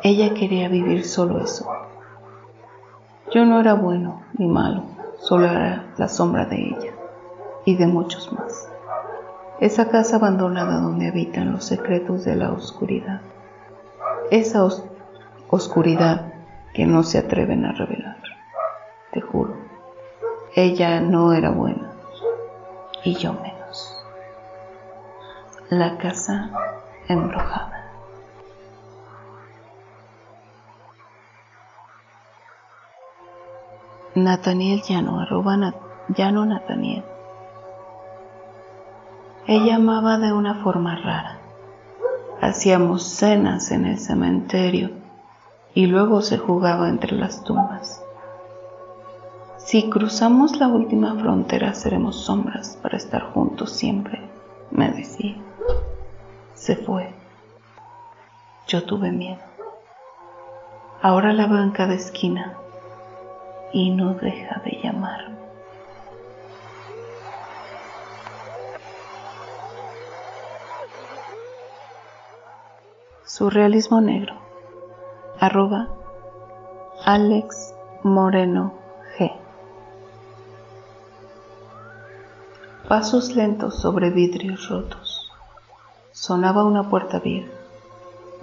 ella 0.03 0.35
quería 0.35 0.69
vivir 0.69 1.03
solo 1.03 1.39
eso. 1.39 1.67
Yo 3.33 3.43
no 3.45 3.59
era 3.59 3.73
bueno 3.73 4.21
ni 4.37 4.47
malo, 4.47 4.83
solo 5.17 5.47
era 5.47 5.87
la 5.97 6.07
sombra 6.07 6.45
de 6.45 6.57
ella 6.57 6.91
y 7.65 7.75
de 7.75 7.87
muchos 7.87 8.31
más. 8.31 8.69
Esa 9.59 9.89
casa 9.89 10.17
abandonada 10.17 10.79
donde 10.79 11.07
habitan 11.07 11.53
los 11.53 11.65
secretos 11.65 12.23
de 12.23 12.35
la 12.35 12.51
oscuridad. 12.51 13.21
Esa 14.29 14.63
oscuridad 15.49 16.30
que 16.73 16.85
no 16.85 17.03
se 17.03 17.17
atreven 17.17 17.65
a 17.65 17.73
revelar. 17.73 18.17
Te 19.11 19.21
juro, 19.21 19.55
ella 20.55 21.01
no 21.01 21.33
era 21.33 21.49
buena 21.49 21.91
y 23.03 23.15
yo 23.15 23.33
menos. 23.33 24.03
La 25.69 25.97
casa 25.97 26.49
embrujada. 27.07 27.91
Nathaniel 34.13 34.81
Llano, 34.81 35.21
arroba 35.21 35.73
Llano 36.09 36.45
Nathaniel. 36.45 37.05
Ella 39.47 39.75
amaba 39.75 40.17
de 40.17 40.33
una 40.33 40.55
forma 40.55 40.97
rara. 40.97 41.39
Hacíamos 42.41 43.03
cenas 43.03 43.71
en 43.71 43.85
el 43.85 43.99
cementerio 43.99 45.00
y 45.73 45.85
luego 45.85 46.21
se 46.21 46.37
jugaba 46.37 46.89
entre 46.89 47.13
las 47.13 47.43
tumbas. 47.43 48.03
Si 49.57 49.89
cruzamos 49.89 50.57
la 50.57 50.67
última 50.67 51.15
frontera 51.15 51.73
seremos 51.73 52.25
sombras 52.25 52.77
para 52.81 52.97
estar 52.97 53.31
juntos 53.31 53.71
siempre, 53.71 54.21
me 54.71 54.91
decía. 54.91 55.35
Se 56.55 56.75
fue. 56.75 57.13
Yo 58.67 58.83
tuve 58.83 59.11
miedo. 59.11 59.39
Ahora 61.01 61.33
la 61.33 61.47
veo 61.47 61.63
en 61.63 61.71
cada 61.71 61.93
esquina 61.93 62.57
y 63.71 63.91
no 63.91 64.13
deja 64.13 64.61
de 64.65 64.79
llamarme. 64.83 65.37
Surrealismo 73.25 74.01
Negro. 74.01 74.40
Arroba 75.43 75.87
Alex 77.03 77.73
Moreno 78.03 78.75
G. 79.17 79.31
Pasos 82.87 83.35
lentos 83.35 83.79
sobre 83.79 84.11
vidrios 84.11 84.69
rotos. 84.69 85.31
Sonaba 86.11 86.63
una 86.63 86.91
puerta 86.91 87.17
vieja. 87.17 87.49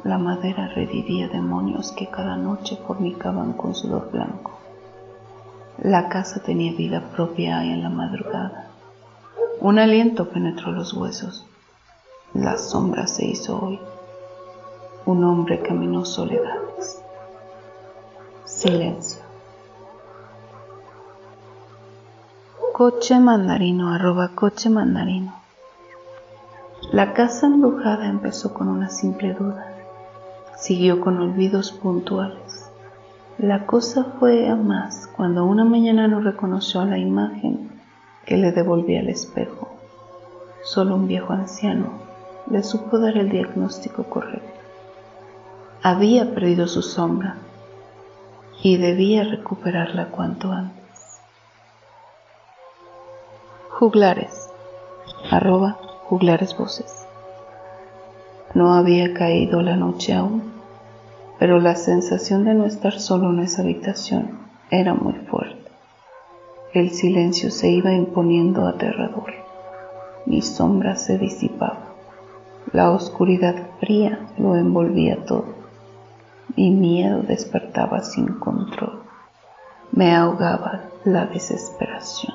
La 0.03 0.19
madera 0.19 0.67
revivía 0.75 1.29
demonios 1.29 1.93
que 1.93 2.09
cada 2.09 2.37
noche 2.37 2.77
fornicaban 2.85 3.53
con 3.53 3.77
sudor 3.77 4.11
blanco. 4.11 4.59
La 5.81 6.09
casa 6.09 6.43
tenía 6.43 6.73
vida 6.73 7.13
propia 7.15 7.63
en 7.63 7.85
la 7.85 7.91
madrugada. 7.91 8.71
Un 9.61 9.79
aliento 9.79 10.31
penetró 10.31 10.73
los 10.73 10.93
huesos. 10.95 11.47
La 12.35 12.59
sombra 12.59 13.07
se 13.07 13.25
hizo 13.25 13.57
hoy. 13.65 13.79
Un 15.09 15.25
hombre 15.25 15.63
caminó 15.63 16.05
soledades. 16.05 17.03
Silencio. 18.45 19.23
Coche 22.75 23.19
mandarino, 23.19 23.95
arroba 23.95 24.33
coche 24.35 24.69
mandarino. 24.69 25.33
La 26.93 27.15
casa 27.15 27.47
embrujada 27.47 28.07
empezó 28.07 28.53
con 28.53 28.69
una 28.69 28.91
simple 28.91 29.33
duda. 29.33 29.67
Siguió 30.59 31.01
con 31.01 31.19
olvidos 31.19 31.73
puntuales. 31.73 32.71
La 33.39 33.65
cosa 33.65 34.05
fue 34.21 34.47
a 34.47 34.57
más 34.57 35.07
cuando 35.17 35.47
una 35.47 35.65
mañana 35.65 36.07
no 36.07 36.21
reconoció 36.21 36.85
la 36.85 36.99
imagen 36.99 37.71
que 38.27 38.37
le 38.37 38.53
devolvía 38.53 39.01
el 39.01 39.09
espejo. 39.09 39.71
Solo 40.63 40.97
un 40.97 41.09
viejo 41.09 41.33
anciano 41.33 41.93
le 42.51 42.63
supo 42.63 42.99
dar 42.99 43.17
el 43.17 43.31
diagnóstico 43.31 44.05
correcto. 44.05 44.58
Había 45.83 46.35
perdido 46.35 46.69
su 46.69 46.83
sombra 46.83 47.37
y 48.63 48.77
debía 48.77 49.25
recuperarla 49.25 50.07
cuanto 50.07 50.53
antes. 50.53 51.21
Juglares, 53.71 54.51
arroba 55.31 55.79
juglares 56.05 56.57
voces. 56.57 57.07
No 58.55 58.75
había 58.75 59.15
caído 59.15 59.63
la 59.63 59.77
noche 59.77 60.15
aún 60.15 60.59
pero 61.39 61.61
la 61.61 61.77
sensación 61.77 62.45
de 62.45 62.55
no 62.55 62.67
estar 62.67 62.99
solo 62.99 63.31
en 63.31 63.41
esa 63.41 63.63
habitación 63.63 64.39
era 64.71 64.95
muy 64.95 65.15
fuerte. 65.15 65.71
El 66.73 66.91
silencio 66.91 67.51
se 67.51 67.71
iba 67.71 67.93
imponiendo 67.93 68.67
aterrador. 68.67 69.33
Mi 70.27 70.43
sombra 70.43 70.97
se 70.97 71.17
disipaba. 71.17 71.79
La 72.73 72.91
oscuridad 72.91 73.55
fría 73.81 74.19
lo 74.37 74.57
envolvía 74.57 75.25
todo. 75.25 75.58
Mi 76.59 76.73
miedo 76.73 77.23
despertaba 77.23 78.01
sin 78.03 78.41
control. 78.41 79.05
Me 79.93 80.13
ahogaba 80.13 80.81
la 81.05 81.27
desesperación. 81.27 82.35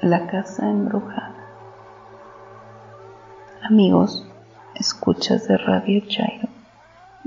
La 0.00 0.26
casa 0.26 0.68
embrujada. 0.68 1.36
Amigos, 3.62 4.26
escuchas 4.74 5.46
de 5.46 5.58
Radio 5.58 6.02
Chairo. 6.08 6.48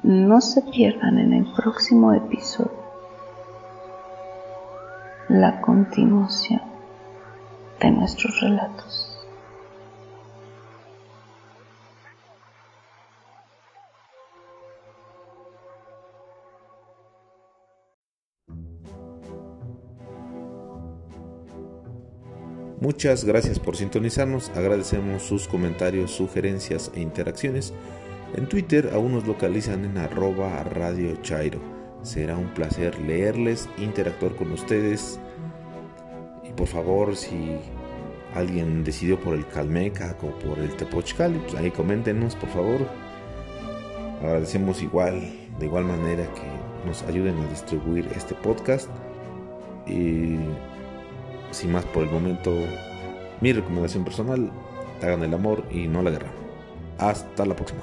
No 0.03 0.41
se 0.41 0.61
pierdan 0.61 1.17
en 1.17 1.31
el 1.31 1.45
próximo 1.53 2.11
episodio 2.11 2.83
la 5.29 5.61
continuación 5.61 6.61
de 7.79 7.91
nuestros 7.91 8.41
relatos. 8.41 9.10
Muchas 22.81 23.25
gracias 23.25 23.59
por 23.59 23.77
sintonizarnos, 23.77 24.49
agradecemos 24.55 25.21
sus 25.21 25.47
comentarios, 25.47 26.09
sugerencias 26.09 26.89
e 26.95 26.99
interacciones. 26.99 27.75
En 28.35 28.49
Twitter 28.49 28.89
aún 28.91 29.11
nos 29.11 29.27
localizan 29.27 29.85
en 29.85 29.99
arroba 29.99 30.63
Radio 30.63 31.15
Chairo. 31.21 31.59
Será 32.01 32.35
un 32.35 32.51
placer 32.55 32.99
leerles, 32.99 33.69
interactuar 33.77 34.35
con 34.35 34.51
ustedes. 34.51 35.19
Y 36.43 36.53
por 36.53 36.65
favor, 36.65 37.15
si 37.15 37.55
alguien 38.33 38.83
decidió 38.83 39.19
por 39.19 39.35
el 39.35 39.45
Calmeca 39.45 40.17
o 40.23 40.31
por 40.39 40.57
el 40.57 40.75
Tepochcali, 40.75 41.37
pues 41.37 41.53
ahí 41.53 41.69
coméntenos, 41.69 42.35
por 42.35 42.49
favor. 42.49 42.79
Agradecemos 44.23 44.81
igual, 44.81 45.21
de 45.59 45.65
igual 45.67 45.85
manera 45.85 46.23
que 46.33 46.87
nos 46.87 47.03
ayuden 47.03 47.37
a 47.37 47.47
distribuir 47.47 48.07
este 48.15 48.33
podcast. 48.33 48.89
Y 49.85 50.37
sin 51.51 51.71
más 51.71 51.85
por 51.85 52.03
el 52.03 52.09
momento, 52.09 52.53
mi 53.41 53.53
recomendación 53.53 54.03
personal, 54.03 54.51
hagan 55.01 55.23
el 55.23 55.33
amor 55.33 55.63
y 55.71 55.87
no 55.87 56.01
la 56.01 56.11
guerra. 56.11 56.31
Hasta 56.97 57.45
la 57.45 57.55
próxima. 57.55 57.81